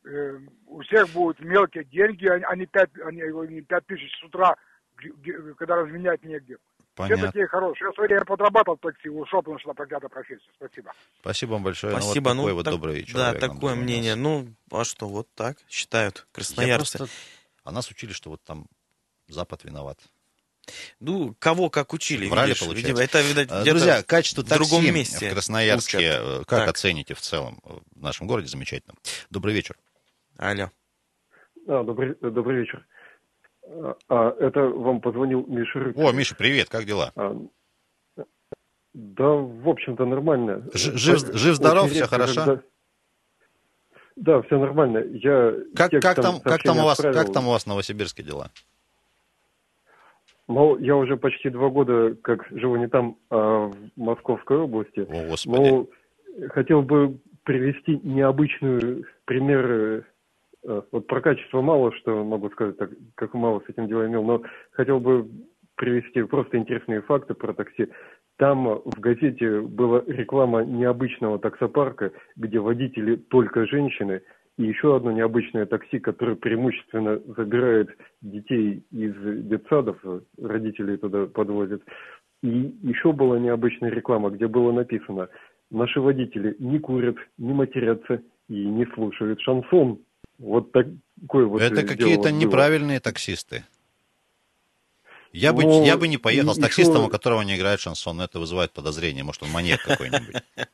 Э, 0.05 0.39
у 0.67 0.83
всех 0.83 1.09
будут 1.11 1.41
мелкие 1.41 1.85
деньги, 1.85 2.27
а 2.27 2.57
не 2.57 2.67
5, 2.67 2.91
они, 3.07 3.23
не 3.55 3.63
5 3.63 3.87
тысяч 3.87 4.11
с 4.21 4.25
утра, 4.25 4.55
когда 5.57 5.77
разменять 5.77 6.23
негде. 6.25 6.57
Понятно. 6.95 7.17
Все 7.17 7.27
такие 7.27 7.47
хорошие. 7.49 7.87
Я 7.87 7.91
в 7.91 7.95
свое 7.95 8.09
время 8.09 8.25
подрабатывал 8.25 8.77
в 8.77 8.81
такси, 8.81 9.09
ушел, 9.09 9.41
потому 9.41 9.59
что 9.59 9.73
проклятая 9.73 10.09
профессия. 10.09 10.49
Спасибо. 10.57 10.93
Спасибо 11.21 11.51
вам 11.53 11.65
большое. 11.65 11.93
Спасибо. 11.93 12.35
Ну, 12.35 12.43
вот 12.43 12.47
такой 12.47 12.51
ну, 12.51 12.55
вот 12.55 12.65
так, 12.65 12.75
добрый 12.75 13.05
человек. 13.05 13.41
Да, 13.41 13.49
такое 13.49 13.75
мнение. 13.75 14.15
Ну, 14.15 14.47
а 14.71 14.85
что, 14.85 15.09
вот 15.09 15.29
так 15.35 15.57
считают 15.69 16.27
красноярцы. 16.33 16.99
просто... 16.99 17.15
А 17.65 17.73
нас 17.73 17.91
учили, 17.91 18.13
что 18.13 18.31
вот 18.31 18.45
там 18.45 18.67
Запад 19.27 19.65
виноват. 19.65 19.99
Ну, 21.01 21.35
кого 21.39 21.71
как 21.71 21.93
учили, 21.93 22.29
Врали, 22.29 22.49
видишь, 22.49 22.61
получается. 22.61 22.89
Видимо, 22.89 23.05
это, 23.05 23.21
видать, 23.21 23.49
а, 23.51 23.65
Друзья, 23.65 24.03
качество 24.03 24.43
в 24.43 24.49
другом 24.49 24.83
такси 24.83 24.91
месте 24.91 25.31
в 25.31 25.33
Красноярске, 25.33 25.99
учат. 25.99 26.23
Э, 26.23 26.39
как 26.47 26.59
так. 26.61 26.69
оцените 26.71 27.15
в 27.15 27.21
целом 27.21 27.61
в 27.65 28.03
нашем 28.03 28.27
городе? 28.27 28.49
Замечательно. 28.49 28.95
Добрый 29.31 29.55
вечер. 29.55 29.77
Алло. 30.37 30.71
А, 31.67 31.83
добрый, 31.83 32.15
добрый 32.21 32.61
вечер. 32.61 32.87
А, 33.67 33.97
а, 34.09 34.37
это 34.41 34.61
вам 34.61 35.01
позвонил 35.01 35.47
Миша 35.47 35.79
Рыцарь. 35.79 36.05
О, 36.05 36.13
Миша, 36.13 36.35
привет, 36.35 36.69
как 36.69 36.85
дела? 36.85 37.13
А, 37.17 37.37
да, 38.93 39.25
в 39.25 39.69
общем-то, 39.69 40.05
нормально. 40.05 40.69
Ж, 40.73 40.97
жив, 40.97 41.35
жив 41.35 41.57
здоров, 41.57 41.91
все 41.91 42.07
хорошо? 42.07 42.45
Когда... 42.45 42.63
Да, 44.17 44.43
все 44.43 44.59
нормально. 44.59 44.99
Я 44.99 45.55
как, 45.75 45.91
как, 46.01 46.23
там, 46.23 46.41
как, 46.41 46.63
там 46.63 46.79
у 46.79 46.85
вас, 46.85 46.99
как 46.99 47.33
там 47.33 47.49
у 47.49 47.51
вас 47.51 47.65
в 47.65 47.67
Новосибирске 47.67 48.23
дела? 48.23 48.51
Ну, 50.47 50.77
я 50.79 50.97
уже 50.97 51.17
почти 51.17 51.49
два 51.51 51.69
года 51.71 52.17
как 52.23 52.47
живу 52.51 52.77
не 52.77 52.89
там, 52.89 53.17
а 53.31 53.69
в 53.69 53.75
Московской 53.97 54.59
области. 54.59 55.01
О, 55.01 55.29
Господи. 55.31 55.71
Но 55.71 55.87
хотел 56.49 56.83
бы 56.83 57.19
привести 57.45 57.99
необычный 58.03 59.05
пример. 59.25 60.05
Э, 60.65 60.83
вот 60.93 61.07
про 61.07 61.21
качество 61.21 61.63
мало 61.63 61.93
что 61.95 62.25
могу 62.25 62.51
сказать, 62.51 62.77
так 62.77 62.91
как 63.15 63.33
мало 63.35 63.61
с 63.61 63.71
этим 63.71 63.87
дело 63.87 64.07
имел, 64.07 64.23
но 64.23 64.43
хотел 64.73 65.01
бы 65.01 65.29
привести 65.77 66.23
просто 66.23 66.59
интересные 66.59 67.01
факты 67.03 67.35
про 67.35 67.55
такси. 67.55 67.89
Там 68.37 68.83
в 68.85 69.01
газете 69.01 69.61
была 69.61 70.03
реклама 70.07 70.65
необычного 70.65 71.39
таксопарка, 71.39 72.13
где 72.37 72.59
водители 72.59 73.17
только 73.17 73.67
женщины– 73.67 74.21
и 74.57 74.65
еще 74.65 74.97
одно 74.97 75.11
необычное 75.11 75.67
такси, 75.67 75.99
которое 75.99 76.37
преимущественно 76.37 77.21
забирает 77.37 77.89
детей 78.21 78.85
из 78.91 79.15
детсадов, 79.49 79.99
родителей 80.41 80.97
туда 80.97 81.27
подвозят. 81.27 81.83
И 82.43 82.75
еще 82.83 83.13
была 83.13 83.39
необычная 83.39 83.91
реклама, 83.91 84.31
где 84.31 84.47
было 84.47 84.71
написано, 84.71 85.29
наши 85.71 86.01
водители 86.01 86.55
не 86.59 86.79
курят, 86.79 87.17
не 87.39 87.53
матерятся 87.53 88.23
и 88.49 88.65
не 88.67 88.87
слушают 88.95 89.41
шансон. 89.41 90.01
Вот 90.39 90.73
такой 90.73 91.47
вот 91.47 91.61
Это 91.61 91.87
какие-то 91.87 92.31
неправильные 92.31 93.01
таксисты. 93.01 93.65
Я 95.33 95.53
бы, 95.53 95.65
Но... 95.65 95.85
я 95.85 95.97
бы 95.97 96.07
не 96.07 96.19
поехал 96.19 96.53
и, 96.53 96.55
с 96.55 96.59
таксистом, 96.59 96.99
еще... 96.99 97.07
у 97.07 97.09
которого 97.09 97.43
не 97.43 97.57
играет 97.57 97.81
шансон. 97.81 98.21
Это 98.21 98.39
вызывает 98.39 98.73
подозрение. 98.73 99.25
Может, 99.25 99.43
он 99.43 99.51
маньяк 99.51 99.83
какой-нибудь. 99.83 100.43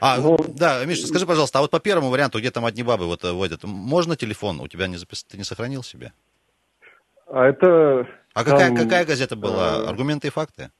А, 0.00 0.18
ну, 0.18 0.36
да, 0.48 0.84
Миша, 0.84 1.06
скажи, 1.06 1.26
пожалуйста, 1.26 1.58
а 1.58 1.62
вот 1.62 1.70
по 1.70 1.80
первому 1.80 2.10
варианту, 2.10 2.38
где 2.38 2.50
там 2.50 2.64
одни 2.64 2.82
бабы 2.82 3.06
вот 3.06 3.22
водят, 3.22 3.64
можно 3.64 4.16
телефон? 4.16 4.60
У 4.60 4.68
тебя 4.68 4.86
не 4.86 4.96
запис... 4.96 5.24
ты 5.24 5.36
не 5.36 5.44
сохранил 5.44 5.82
себе? 5.82 6.12
А 7.26 7.46
это... 7.46 8.06
А 8.34 8.44
какая, 8.44 8.74
какая 8.74 9.04
газета 9.04 9.36
была? 9.36 9.88
Аргументы 9.88 10.26
и 10.26 10.30
факты? 10.30 10.70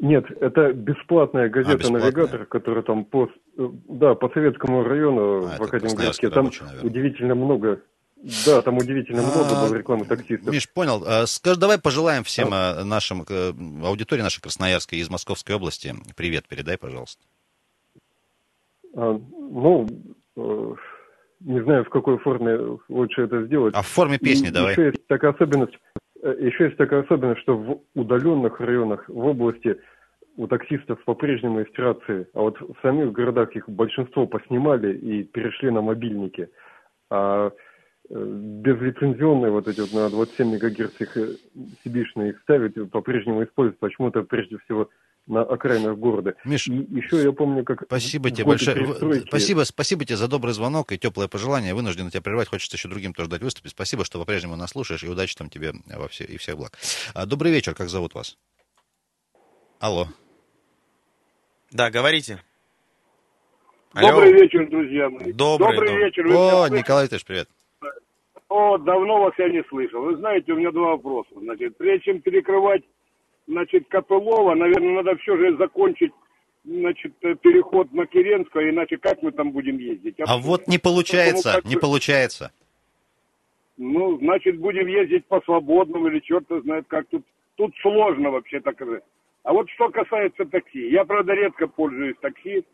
Нет, 0.00 0.24
это 0.40 0.72
бесплатная 0.72 1.48
газета 1.48 1.88
а, 1.88 1.90
«Навигатор», 1.90 2.46
которая 2.46 2.84
там 2.84 3.04
по, 3.04 3.28
да, 3.56 4.14
по 4.14 4.28
Советскому 4.28 4.84
району 4.84 5.46
а, 5.46 5.58
в 5.58 5.62
Академгородке. 5.62 6.30
Там 6.30 6.44
рабочий, 6.46 6.86
удивительно 6.86 7.34
много 7.34 7.80
да, 8.46 8.62
там 8.62 8.78
удивительно 8.78 9.22
много 9.22 9.54
было 9.54 9.76
рекламы 9.76 10.04
таксистов. 10.04 10.52
Миш, 10.52 10.68
понял. 10.72 11.04
А, 11.06 11.26
скажи, 11.26 11.58
давай 11.58 11.80
пожелаем 11.80 12.24
всем 12.24 12.48
а? 12.52 12.84
нашим, 12.84 13.24
аудитории 13.84 14.22
нашей 14.22 14.42
Красноярской 14.42 14.98
из 14.98 15.08
Московской 15.08 15.54
области. 15.54 15.94
Привет 16.16 16.48
передай, 16.48 16.76
пожалуйста. 16.76 17.22
А, 18.96 19.12
ну, 19.12 19.86
э, 20.36 20.74
не 21.40 21.62
знаю, 21.62 21.84
в 21.84 21.90
какой 21.90 22.18
форме 22.18 22.78
лучше 22.88 23.22
это 23.22 23.44
сделать. 23.44 23.74
А 23.76 23.82
в 23.82 23.86
форме 23.86 24.18
песни 24.18 24.48
И, 24.48 24.50
давай. 24.50 24.72
Еще 24.72 24.86
есть 24.86 25.06
такая 25.06 25.32
особенность, 25.32 25.78
э, 26.22 26.34
еще 26.40 26.64
есть 26.64 26.76
такая 26.76 27.04
особенность, 27.04 27.40
что 27.42 27.56
в 27.56 27.82
удаленных 27.94 28.58
районах, 28.60 29.08
в 29.08 29.26
области 29.26 29.76
у 30.36 30.48
таксистов 30.48 31.02
по-прежнему 31.04 31.60
есть 31.60 31.78
рации, 31.78 32.26
а 32.34 32.40
вот 32.40 32.60
в 32.60 32.74
самих 32.82 33.12
городах 33.12 33.54
их 33.54 33.68
большинство 33.68 34.26
поснимали 34.26 34.96
и 34.96 35.22
перешли 35.22 35.70
на 35.70 35.82
мобильники. 35.82 36.48
А 37.10 37.52
безлицензионные 38.10 39.50
вот 39.50 39.68
эти 39.68 39.80
вот 39.80 39.92
на 39.92 40.08
27 40.08 40.52
мегагерц 40.52 40.92
их 40.98 41.16
сибишные 41.84 42.30
их 42.30 42.40
ставят 42.42 42.76
и 42.76 42.86
по-прежнему 42.86 43.44
используют 43.44 43.78
почему-то 43.78 44.22
прежде 44.22 44.56
всего 44.64 44.88
на 45.26 45.42
окраинах 45.42 45.98
города. 45.98 46.34
Миш, 46.44 46.68
и 46.68 46.72
еще 46.72 47.22
я 47.22 47.32
помню, 47.32 47.62
как... 47.62 47.82
Спасибо 47.82 48.30
тебе 48.30 48.46
большое. 48.46 49.22
Спасибо, 49.26 49.64
спасибо 49.64 50.04
тебе 50.06 50.16
за 50.16 50.26
добрый 50.26 50.54
звонок 50.54 50.90
и 50.92 50.98
теплое 50.98 51.28
пожелание. 51.28 51.74
Вынужден 51.74 52.08
тебя 52.08 52.22
прервать, 52.22 52.48
хочется 52.48 52.76
еще 52.76 52.88
другим 52.88 53.12
тоже 53.12 53.28
дать 53.28 53.42
выступить. 53.42 53.72
Спасибо, 53.72 54.06
что 54.06 54.18
по-прежнему 54.18 54.56
нас 54.56 54.70
слушаешь, 54.70 55.04
и 55.04 55.08
удачи 55.08 55.36
там 55.36 55.50
тебе 55.50 55.72
во 55.86 56.08
все, 56.08 56.24
и 56.24 56.38
всех 56.38 56.56
благ. 56.56 56.72
А, 57.12 57.26
добрый 57.26 57.52
вечер, 57.52 57.74
как 57.74 57.90
зовут 57.90 58.14
вас? 58.14 58.38
Алло. 59.80 60.08
Да, 61.72 61.90
говорите. 61.90 62.42
Алло. 63.92 64.12
Добрый 64.12 64.32
вечер, 64.32 64.68
друзья 64.70 65.10
мои. 65.10 65.32
Добрый, 65.32 65.76
добрый 65.76 65.96
вечер. 65.96 66.26
Вы 66.26 66.34
О, 66.34 66.68
Николай 66.68 67.06
Ильич, 67.06 67.24
привет. 67.26 67.48
О, 68.48 68.78
давно 68.78 69.20
вас 69.20 69.34
я 69.38 69.48
не 69.48 69.62
слышал. 69.64 70.02
Вы 70.02 70.16
знаете, 70.16 70.52
у 70.52 70.56
меня 70.56 70.70
два 70.70 70.92
вопроса. 70.92 71.30
Значит, 71.36 71.76
прежде 71.76 72.12
чем 72.12 72.20
перекрывать 72.20 72.82
значит, 73.46 73.88
Копылова, 73.88 74.54
наверное, 74.54 75.02
надо 75.02 75.16
все 75.16 75.36
же 75.36 75.56
закончить 75.56 76.12
значит, 76.64 77.14
переход 77.18 77.92
на 77.92 78.06
Керенского, 78.06 78.68
иначе 78.68 78.98
как 78.98 79.22
мы 79.22 79.32
там 79.32 79.52
будем 79.52 79.78
ездить? 79.78 80.20
А, 80.20 80.24
а 80.26 80.38
вот 80.38 80.66
не 80.66 80.78
получается, 80.78 81.60
не 81.64 81.76
получается. 81.76 82.52
Ну, 83.76 84.18
значит, 84.18 84.58
будем 84.58 84.86
ездить 84.86 85.24
по 85.26 85.40
свободному 85.42 86.08
или 86.08 86.20
черт 86.20 86.44
знает 86.48 86.86
как. 86.88 87.06
Тут, 87.08 87.24
тут 87.56 87.74
сложно 87.80 88.30
вообще 88.30 88.60
так 88.60 88.74
сказать. 88.74 89.04
А 89.44 89.52
вот 89.52 89.70
что 89.70 89.88
касается 89.88 90.44
такси. 90.46 90.90
Я, 90.90 91.04
правда, 91.04 91.32
редко 91.32 91.68
пользуюсь 91.68 92.16
такси, 92.20 92.64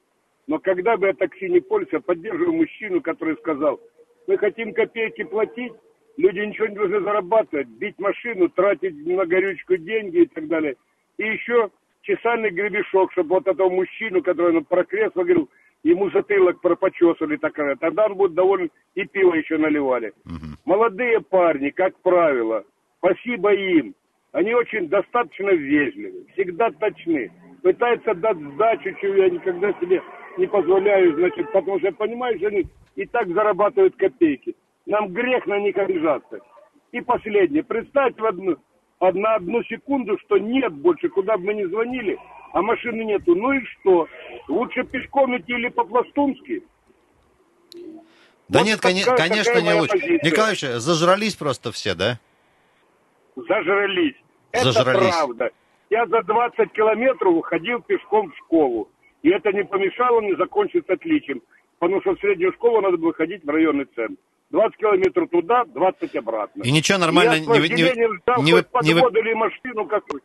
но 0.46 0.58
когда 0.58 0.96
бы 0.96 1.08
я 1.08 1.12
такси 1.12 1.48
не 1.48 1.60
пользовался, 1.60 2.04
поддерживаю 2.04 2.54
мужчину, 2.54 3.02
который 3.02 3.36
сказал, 3.36 3.80
мы 4.26 4.38
хотим 4.38 4.72
копейки 4.72 5.24
платить, 5.24 5.72
Люди 6.16 6.38
ничего 6.38 6.68
не 6.68 6.76
должны 6.76 7.00
зарабатывать, 7.00 7.66
бить 7.68 7.98
машину, 7.98 8.48
тратить 8.48 8.94
на 9.06 9.26
горючку 9.26 9.76
деньги 9.76 10.18
и 10.18 10.26
так 10.26 10.46
далее. 10.46 10.76
И 11.18 11.24
еще 11.24 11.70
чесальный 12.02 12.50
гребешок, 12.50 13.10
чтобы 13.12 13.30
вот 13.30 13.48
этого 13.48 13.68
мужчину, 13.68 14.22
который 14.22 14.52
ну, 14.52 14.64
про 14.64 14.84
кресло 14.84 15.22
говорил, 15.22 15.50
ему 15.82 16.10
затылок 16.10 16.60
пропочесывали, 16.60 17.36
так, 17.36 17.54
тогда 17.80 18.06
он 18.06 18.14
будет 18.14 18.34
доволен, 18.34 18.70
и 18.94 19.04
пиво 19.04 19.34
еще 19.34 19.58
наливали. 19.58 20.12
Угу. 20.24 20.56
Молодые 20.64 21.20
парни, 21.20 21.70
как 21.70 21.98
правило, 22.00 22.64
спасибо 22.98 23.52
им, 23.52 23.94
они 24.32 24.54
очень 24.54 24.88
достаточно 24.88 25.50
вежливы, 25.50 26.26
всегда 26.34 26.70
точны. 26.70 27.30
Пытаются 27.62 28.14
дать 28.14 28.36
сдачу, 28.36 28.94
чего 29.00 29.14
я 29.14 29.30
никогда 29.30 29.72
себе 29.80 30.02
не 30.36 30.46
позволяю, 30.46 31.14
значит, 31.14 31.50
потому 31.50 31.78
что 31.78 31.88
я 31.88 31.92
понимаю, 31.94 32.36
что 32.38 32.48
они 32.48 32.66
и 32.96 33.06
так 33.06 33.28
зарабатывают 33.28 33.96
копейки. 33.96 34.54
Нам 34.86 35.08
грех 35.12 35.46
на 35.46 35.58
них 35.58 35.76
обижаться. 35.76 36.40
И 36.92 37.00
последнее. 37.00 37.64
Представьте 37.64 38.20
в 38.20 38.26
одну, 38.26 38.56
на 39.00 39.34
одну 39.34 39.62
секунду, 39.64 40.18
что 40.18 40.38
нет 40.38 40.72
больше, 40.72 41.08
куда 41.08 41.36
бы 41.36 41.44
мы 41.44 41.54
ни 41.54 41.64
звонили, 41.64 42.18
а 42.52 42.62
машины 42.62 43.02
нету. 43.02 43.34
Ну 43.34 43.52
и 43.52 43.60
что? 43.64 44.06
Лучше 44.48 44.84
пешком 44.84 45.36
идти 45.36 45.52
или 45.52 45.68
по-пластунски? 45.68 46.62
Да 48.48 48.60
вот 48.60 48.66
нет, 48.66 48.80
такая, 48.80 49.16
конечно, 49.16 49.58
не 49.60 49.72
лучше. 49.74 49.92
Позиция. 49.92 50.20
Николаевич, 50.22 50.60
зажрались 50.60 51.34
просто 51.34 51.72
все, 51.72 51.94
да? 51.94 52.20
Зажрались. 53.34 54.14
зажрались. 54.52 55.08
Это 55.08 55.18
правда. 55.18 55.50
Я 55.90 56.06
за 56.06 56.22
20 56.22 56.72
километров 56.72 57.34
уходил 57.34 57.80
пешком 57.80 58.30
в 58.30 58.36
школу. 58.36 58.88
И 59.22 59.30
это 59.30 59.52
не 59.52 59.64
помешало 59.64 60.20
мне 60.20 60.36
закончить 60.36 60.88
отличием. 60.88 61.42
Потому 61.78 62.00
что 62.00 62.14
в 62.14 62.20
среднюю 62.20 62.52
школу 62.52 62.80
надо 62.80 62.96
было 62.96 63.12
ходить 63.12 63.44
в 63.44 63.48
районный 63.48 63.86
центр. 63.94 64.16
20 64.50 64.76
километров 64.76 65.30
туда, 65.30 65.64
20 65.64 66.16
обратно. 66.16 66.62
И 66.62 66.70
ничего 66.70 66.98
нормально... 66.98 67.34
И 67.34 67.40
я 67.40 67.44
не, 67.44 67.82
не, 67.82 68.16
ждал, 68.18 68.42
не, 68.42 68.52
хоть 68.52 68.66
не, 68.82 68.94
подвод 68.94 69.16
или 69.16 69.34
машину 69.34 69.86
какую 69.86 70.22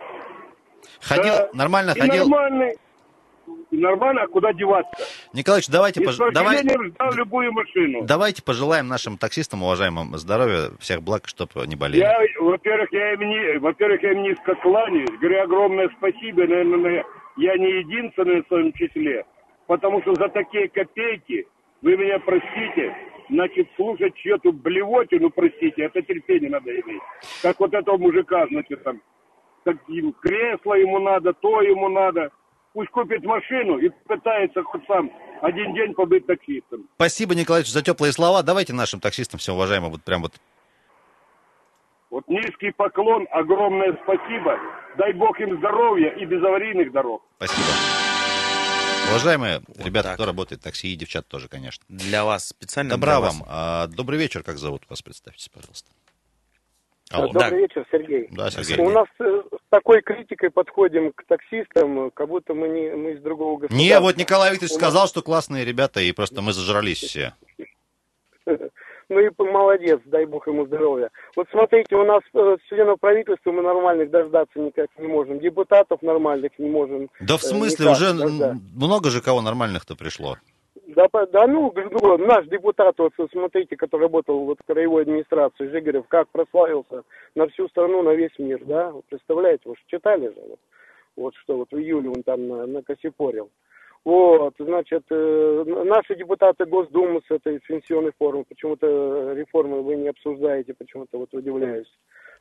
Ходил, 1.01 1.33
да. 1.33 1.49
нормально 1.53 1.91
и 1.95 1.99
ходил? 1.99 2.29
Нормальный, 2.29 2.75
и 3.71 3.77
нормально, 3.77 4.23
а 4.23 4.27
куда 4.27 4.53
деваться? 4.53 4.91
Николаевич, 5.33 5.69
давайте... 5.69 6.01
пож... 6.01 6.17
давай... 6.33 6.59
ждал 6.59 7.13
любую 7.13 7.51
машину. 7.51 8.03
Давайте 8.03 8.43
пожелаем 8.43 8.87
нашим 8.87 9.17
таксистам, 9.17 9.63
уважаемым, 9.63 10.17
здоровья, 10.17 10.71
всех 10.79 11.01
благ, 11.01 11.27
чтобы 11.27 11.65
не 11.67 11.75
болели. 11.75 12.01
Я, 12.01 12.19
во-первых, 12.39 12.91
я 12.91 13.13
им 13.13 13.21
не, 13.21 13.59
во-первых, 13.59 14.01
я 14.03 14.11
им 14.11 14.23
низко 14.23 14.55
кланяюсь, 14.55 15.09
говорю 15.19 15.43
огромное 15.43 15.89
спасибо, 15.97 16.41
наверное, 16.41 17.03
я 17.37 17.57
не 17.57 17.79
единственный 17.79 18.43
в 18.43 18.47
своем 18.47 18.73
числе, 18.73 19.25
потому 19.69 20.01
что 20.01 20.15
за 20.15 20.29
такие 20.29 20.67
копейки, 20.67 21.47
вы 21.83 21.95
меня 21.95 22.19
простите, 22.19 22.95
значит, 23.29 23.69
слушать 23.75 24.15
чью-то 24.15 24.51
блевотину, 24.51 25.29
простите, 25.29 25.83
это 25.83 26.01
терпение 26.01 26.49
надо 26.49 26.71
иметь. 26.71 27.01
Как 27.43 27.59
вот 27.59 27.71
этого 27.75 27.97
мужика, 27.97 28.47
значит, 28.47 28.83
там, 28.83 28.99
таким 29.63 30.11
кресло 30.13 30.73
ему 30.73 30.97
надо, 30.99 31.33
то 31.33 31.61
ему 31.61 31.87
надо. 31.87 32.31
Пусть 32.73 32.89
купит 32.89 33.23
машину 33.23 33.77
и 33.77 33.89
пытается 34.07 34.63
хоть 34.63 34.85
сам 34.87 35.11
один 35.41 35.75
день 35.75 35.93
побыть 35.93 36.25
таксистом. 36.25 36.87
Спасибо, 36.95 37.35
Николаевич, 37.35 37.71
за 37.71 37.83
теплые 37.83 38.11
слова. 38.11 38.41
Давайте 38.41 38.73
нашим 38.73 38.99
таксистам, 38.99 39.39
всем 39.39 39.53
уважаемым, 39.53 39.91
вот 39.91 40.03
прям 40.03 40.23
вот 40.23 40.33
вот 42.09 42.27
низкий 42.27 42.71
поклон, 42.71 43.27
огромное 43.29 43.95
спасибо. 44.03 44.57
Дай 44.97 45.13
бог 45.13 45.39
им 45.39 45.59
здоровья 45.59 46.09
и 46.09 46.25
безаварийных 46.25 46.91
дорог. 46.91 47.21
Спасибо. 47.37 48.18
Уважаемые 49.07 49.61
вот 49.67 49.85
ребята, 49.85 50.09
так. 50.09 50.15
кто 50.15 50.25
работает 50.25 50.61
в 50.61 50.63
такси, 50.63 50.93
и 50.93 50.95
девчат 50.95 51.27
тоже, 51.27 51.47
конечно. 51.47 51.83
Для 51.87 52.25
вас 52.25 52.47
специально. 52.47 52.91
Добра 52.91 53.19
вам. 53.19 53.43
А, 53.47 53.87
добрый 53.87 54.19
вечер, 54.19 54.43
как 54.43 54.57
зовут 54.57 54.83
вас? 54.89 55.01
Представьтесь, 55.01 55.49
пожалуйста. 55.49 55.89
Алло. 57.11 57.27
Добрый 57.27 57.49
да. 57.49 57.57
вечер, 57.57 57.85
Сергей. 57.91 58.27
Да, 58.31 58.51
Сергей. 58.51 58.77
У 58.77 58.89
нас 58.91 59.07
э, 59.19 59.41
с 59.51 59.69
такой 59.69 60.01
критикой 60.01 60.51
подходим 60.51 61.11
к 61.11 61.23
таксистам, 61.25 62.11
как 62.11 62.27
будто 62.27 62.53
мы 62.53 62.67
не 62.67 62.95
мы 62.95 63.13
из 63.13 63.21
другого 63.21 63.57
государства. 63.57 63.83
Не, 63.83 63.99
вот 63.99 64.17
Николай 64.17 64.51
Викторович 64.51 64.75
сказал, 64.75 65.07
что 65.07 65.23
классные 65.23 65.65
ребята, 65.65 66.01
и 66.01 66.11
просто 66.11 66.43
мы 66.43 66.53
зажрались 66.53 66.99
все. 66.99 67.33
Ну 69.09 69.19
и 69.19 69.29
молодец, 69.39 69.99
дай 70.05 70.25
бог 70.25 70.47
ему 70.47 70.67
здоровья. 70.67 71.09
Вот 71.35 71.47
смотрите, 71.49 71.95
у 71.95 72.05
нас 72.05 72.21
э, 72.35 72.57
членов 72.69 72.99
правительства 72.99 73.51
мы 73.51 73.63
нормальных 73.63 74.11
дождаться 74.11 74.59
никак 74.59 74.87
не 74.99 75.07
можем. 75.07 75.39
Депутатов 75.39 76.01
нормальных 76.03 76.51
не 76.59 76.69
можем. 76.69 77.09
Да 77.19 77.37
в 77.37 77.43
э, 77.43 77.47
смысле, 77.47 77.89
уже 77.89 78.13
дождаться. 78.13 78.59
много 78.75 79.09
же 79.09 79.21
кого 79.21 79.41
нормальных-то 79.41 79.95
пришло. 79.95 80.37
Да, 80.95 81.07
да 81.31 81.47
ну, 81.47 81.73
ну, 81.75 82.17
наш 82.17 82.45
депутат, 82.47 82.95
вот 82.97 83.13
смотрите, 83.31 83.75
который 83.75 84.03
работал 84.03 84.45
вот 84.45 84.59
в 84.59 84.65
краевой 84.65 85.03
администрации, 85.03 85.69
Жигарев, 85.69 86.07
как 86.07 86.29
прославился 86.29 87.03
на 87.35 87.47
всю 87.47 87.67
страну, 87.69 88.03
на 88.03 88.11
весь 88.11 88.37
мир, 88.37 88.63
да? 88.65 88.93
Представляете, 89.09 89.63
вы 89.65 89.75
же 89.75 89.81
читали 89.87 90.27
же, 90.27 90.41
вот, 90.47 90.59
вот 91.15 91.35
что 91.43 91.57
вот 91.57 91.71
в 91.71 91.77
июле 91.77 92.09
он 92.09 92.23
там 92.23 92.47
на, 92.47 92.65
накосипорил. 92.65 93.49
Вот, 94.05 94.55
значит, 94.57 95.03
э, 95.09 95.63
наши 95.85 96.15
депутаты 96.15 96.65
Госдумы 96.65 97.21
с 97.27 97.31
этой 97.31 97.59
пенсионной 97.59 98.13
формы, 98.17 98.45
почему-то 98.47 99.33
реформы 99.33 99.81
вы 99.81 99.97
не 99.97 100.07
обсуждаете, 100.07 100.73
почему-то 100.73 101.17
вот 101.17 101.33
удивляюсь. 101.33 101.91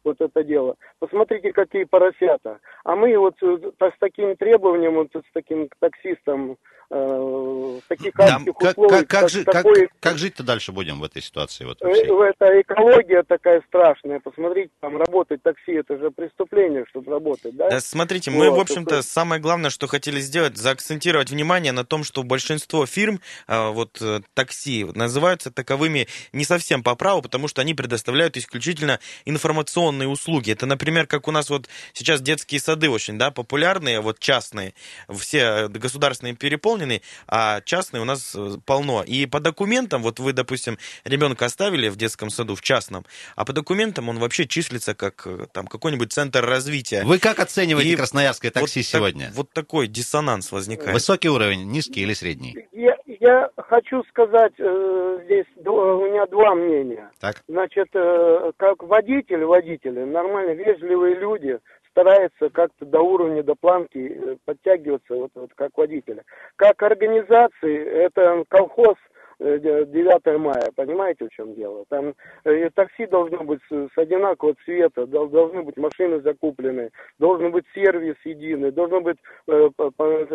Вот 0.05 0.21
это 0.21 0.45
дело. 0.45 0.77
Посмотрите, 1.01 1.53
какие 1.53 1.83
поросята. 1.85 2.61
А 2.85 2.95
мы 2.95 3.17
вот 3.19 3.35
э, 3.43 3.59
с 3.81 3.99
таким 3.99 4.37
требованием, 4.37 4.95
вот 4.95 5.09
с 5.13 5.33
таким 5.33 5.69
таксистом, 5.81 6.57
э, 6.91 7.81
таких 7.89 8.15
да, 8.15 8.41
как, 8.59 8.79
условиях. 8.79 9.07
Как, 9.07 9.21
как, 9.21 9.31
жи, 9.31 9.45
такой... 9.45 9.87
как, 9.87 10.01
как 10.01 10.19
жить-то 10.19 10.43
дальше 10.43 10.73
будем 10.73 11.01
в 11.01 11.05
этой 11.05 11.23
ситуации? 11.23 11.65
Вот, 11.65 11.81
э, 11.83 11.89
это 11.89 12.61
экология 12.61 13.23
такая 13.23 13.63
страшная. 13.67 14.21
Посмотрите, 14.21 14.71
там 14.81 14.97
работать 14.97 15.43
такси, 15.43 15.73
это 15.73 15.99
же 15.99 16.11
преступление, 16.11 16.85
чтобы 16.91 17.11
работать, 17.11 17.57
да? 17.57 17.69
Да, 17.71 17.81
смотрите, 17.81 18.31
мы, 18.31 18.51
вот, 18.51 18.59
в 18.59 18.61
общем-то, 18.61 18.97
это... 18.97 19.03
самое 19.03 19.41
главное, 19.41 19.71
что 19.71 19.87
хотели 19.87 20.21
сделать, 20.21 20.57
заакцентировать 20.57 21.31
внимание 21.31 21.73
на 21.73 21.85
том, 21.85 22.05
что 22.05 22.23
большинство 22.23 22.87
фирм, 22.87 23.21
э, 23.47 23.71
вот 23.71 24.03
такси, 24.35 24.85
называются 24.95 25.51
таковыми 25.51 26.09
не 26.33 26.45
совсем 26.45 26.83
по 26.83 26.95
праву, 26.95 27.23
потому 27.23 27.49
что 27.49 27.61
они 27.61 27.75
предоставляют 27.75 28.37
исключительно 28.37 29.01
информационные 29.25 30.09
услуги. 30.09 30.53
Это, 30.53 30.67
например, 30.67 31.07
как 31.07 31.29
у 31.29 31.31
нас 31.31 31.51
вот 31.51 31.69
сейчас 31.93 32.21
детские 32.21 32.61
сады 32.61 32.89
очень, 32.91 33.19
да, 33.19 33.31
популярные, 33.31 34.01
вот 34.01 34.19
частные, 34.19 34.75
все 35.09 35.69
государственные 35.69 36.35
переполнены, 36.35 36.78
а 37.27 37.61
частные 37.63 38.01
у 38.01 38.05
нас 38.05 38.35
э, 38.35 38.57
полно. 38.65 39.03
И 39.07 39.27
по 39.27 39.41
документам, 39.41 40.03
вот 40.03 40.19
вы, 40.21 40.33
допустим, 40.33 40.79
ребенка 41.05 41.47
оставили 41.47 41.89
в 41.89 41.97
детском 41.97 42.31
саду, 42.31 42.55
в 42.55 42.63
частном, 42.63 43.05
а 43.37 43.45
по 43.45 43.53
документам 43.53 44.09
он 44.09 44.19
вообще 44.19 44.47
числится 44.47 44.95
как 44.95 45.27
э, 45.27 45.47
там 45.53 45.67
какой-нибудь 45.67 46.13
центр 46.13 46.45
развития. 46.45 47.03
Вы 47.05 47.19
как 47.19 47.39
оцениваете 47.41 47.91
и 47.91 47.97
красноярское 47.97 48.51
такси 48.51 48.81
вот 48.81 48.87
сегодня? 48.87 49.27
Так, 49.27 49.35
вот 49.35 49.51
такой 49.53 49.89
диссонанс 49.89 50.53
возникает. 50.53 50.93
Высокий 50.93 51.29
уровень, 51.29 51.71
низкий 51.71 52.03
или 52.03 52.15
средний? 52.15 52.69
Я, 52.73 52.97
я 53.07 53.51
хочу 53.57 54.03
сказать, 54.05 54.53
э, 54.59 55.21
здесь 55.25 55.47
у 55.67 56.07
меня 56.07 56.27
два 56.27 56.55
мнения. 56.55 57.11
Так. 57.21 57.43
Значит, 57.49 57.89
э, 57.95 58.53
как 58.57 58.83
водитель, 58.83 59.45
водители, 59.45 60.05
нормально 60.05 60.53
вежливые 60.53 61.17
люди, 61.17 61.59
старается 61.91 62.51
как-то 62.51 62.85
до 62.85 63.01
уровня, 63.01 63.43
до 63.43 63.55
планки 63.55 63.99
э, 63.99 64.37
подтягиваться, 64.45 65.15
вот, 65.15 65.31
вот 65.35 65.51
как 65.55 65.77
водителя. 65.77 66.25
Как 66.57 66.83
организации, 66.83 67.85
это 67.85 68.45
колхоз 68.49 68.97
9 69.41 70.21
э, 70.25 70.39
мая, 70.39 70.71
понимаете, 70.75 71.27
в 71.27 71.31
чем 71.31 71.55
дело? 71.55 71.85
Там 71.89 72.15
э, 72.45 72.71
такси 72.71 73.07
должно 73.07 73.45
быть 73.45 73.61
с, 73.71 73.89
одинакового 73.97 74.57
цвета, 74.65 75.07
дол, 75.07 75.29
должны 75.29 75.63
быть 75.63 75.77
машины 75.77 76.21
закуплены, 76.23 76.91
должен 77.19 77.53
быть 77.53 77.65
сервис 77.73 78.17
единый, 78.25 78.73
должны 78.73 79.01
быть 79.01 79.19
э, 79.47 79.69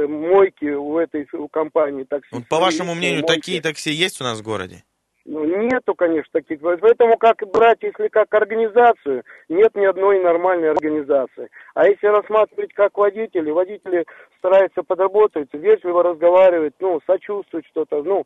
мойки 0.07 0.71
у 0.71 0.97
этой 0.97 1.27
у 1.33 1.47
компании 1.49 2.05
такси. 2.05 2.29
Вот, 2.31 2.47
по 2.47 2.59
вашему 2.59 2.95
мнению, 2.95 3.21
мойки. 3.21 3.35
такие 3.35 3.61
такси 3.61 3.91
есть 3.91 4.21
у 4.21 4.23
нас 4.23 4.39
в 4.39 4.43
городе? 4.43 4.83
Ну, 5.25 5.45
нету, 5.45 5.95
конечно, 5.95 6.29
таких. 6.33 6.59
Поэтому, 6.59 7.17
как 7.17 7.37
брать, 7.49 7.81
если 7.81 8.09
как 8.09 8.33
организацию, 8.33 9.23
нет 9.47 9.73
ни 9.73 9.85
одной 9.85 10.21
нормальной 10.21 10.71
организации. 10.71 11.49
А 11.75 11.87
если 11.87 12.07
рассматривать 12.07 12.73
как 12.73 12.97
водители, 12.97 13.49
водители 13.49 14.05
стараются 14.39 14.83
подработать, 14.83 15.47
вежливо 15.53 16.03
разговаривать, 16.03 16.73
ну, 16.79 16.99
сочувствовать 17.07 17.65
что-то, 17.67 18.03
ну, 18.03 18.25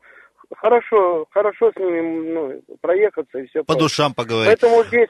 хорошо, 0.56 1.28
хорошо 1.30 1.72
с 1.72 1.80
ними 1.80 2.34
ну, 2.34 2.78
проехаться 2.82 3.39
и 3.39 3.48
все. 3.48 3.64
По 3.64 3.76
душам 3.76 4.16
поговорить. 4.16 4.60
Поэтому 4.60 4.84
здесь, 4.86 5.10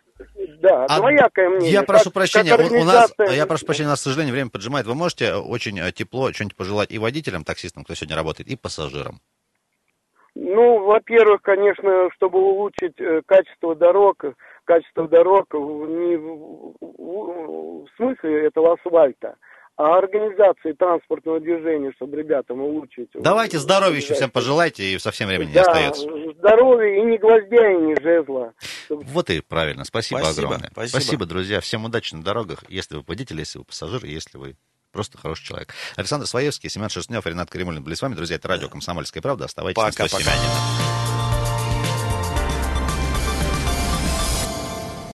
да, 0.60 0.86
а 0.90 1.00
двоякое 1.00 1.50
мнение. 1.50 1.72
Я 1.72 1.84
прошу 1.84 2.06
как, 2.06 2.14
прощения, 2.14 2.52
как 2.52 2.60
организация... 2.60 3.26
у 3.26 3.30
нас, 3.30 3.36
я 3.38 3.46
прошу 3.46 3.66
прощения, 3.66 3.88
у 3.88 3.92
нас, 3.92 4.02
к 4.02 4.04
сожалению, 4.04 4.34
время 4.34 4.50
поджимает. 4.50 4.88
Вы 4.88 4.96
можете 4.96 5.36
очень 5.36 5.80
э, 5.80 5.94
тепло 5.94 6.34
что-нибудь 6.34 6.58
пожелать 6.58 6.92
и 6.92 6.98
водителям, 6.98 7.46
таксистам, 7.46 7.86
кто 7.86 7.96
сегодня 7.96 8.18
работает, 8.18 8.50
и 8.50 8.58
пассажирам? 8.58 9.22
Ну, 10.40 10.86
во-первых, 10.86 11.42
конечно, 11.42 12.10
чтобы 12.16 12.40
улучшить 12.40 13.00
э, 13.00 13.22
качество 13.26 13.76
дорог, 13.76 14.24
качество 14.66 15.08
дорог 15.08 15.52
не 15.54 16.16
в, 16.16 16.76
в, 16.80 17.86
в 17.86 17.88
смысле 17.96 18.46
этого 18.46 18.74
асфальта, 18.74 19.36
а 19.78 19.98
организации 19.98 20.74
транспортного 20.74 21.40
движения, 21.40 21.92
чтобы 21.96 22.18
ребятам 22.18 22.62
улучшить. 22.62 23.10
Давайте 23.16 23.58
здоровья 23.58 23.98
еще 23.98 24.14
всем 24.14 24.30
пожелайте, 24.30 24.84
и 24.84 25.00
совсем 25.00 25.28
времени 25.28 25.54
да, 25.54 25.62
не 25.62 25.68
остается. 25.68 26.34
здоровья 26.38 26.98
и 26.98 27.02
не 27.02 27.18
гвоздя, 27.18 27.72
и 27.72 27.78
не 27.78 27.96
жезла. 28.00 28.54
Вот 28.90 29.32
и 29.32 29.42
правильно. 29.42 29.86
Спасибо, 29.86 30.20
спасибо 30.20 30.48
огромное. 30.48 30.70
Спасибо. 30.72 31.02
спасибо, 31.02 31.26
друзья. 31.26 31.62
Всем 31.62 31.84
удачи 31.86 32.14
на 32.14 32.24
дорогах, 32.24 32.64
если 32.70 32.98
вы 32.98 33.04
водитель, 33.08 33.40
если 33.40 33.58
вы 33.58 33.66
пассажир, 33.66 34.06
если 34.06 34.38
вы 34.38 34.56
просто 34.98 35.20
хороший 35.20 35.46
человек. 35.46 35.76
Александр 35.96 36.26
Своевский, 36.26 36.72
Семен 36.72 36.90
Шерстнев, 36.90 37.24
Ренат 37.24 37.52
Каримулин 37.52 37.84
были 37.84 37.94
с 37.94 38.02
вами. 38.02 38.16
Друзья, 38.16 38.38
это 38.38 38.48
радио 38.48 38.68
«Комсомольская 38.68 39.22
правда». 39.22 39.46
Оставайтесь 39.46 39.76
пока, 39.76 40.04
на 40.04 40.10
107. 40.10 40.26
Пока. 40.26 40.97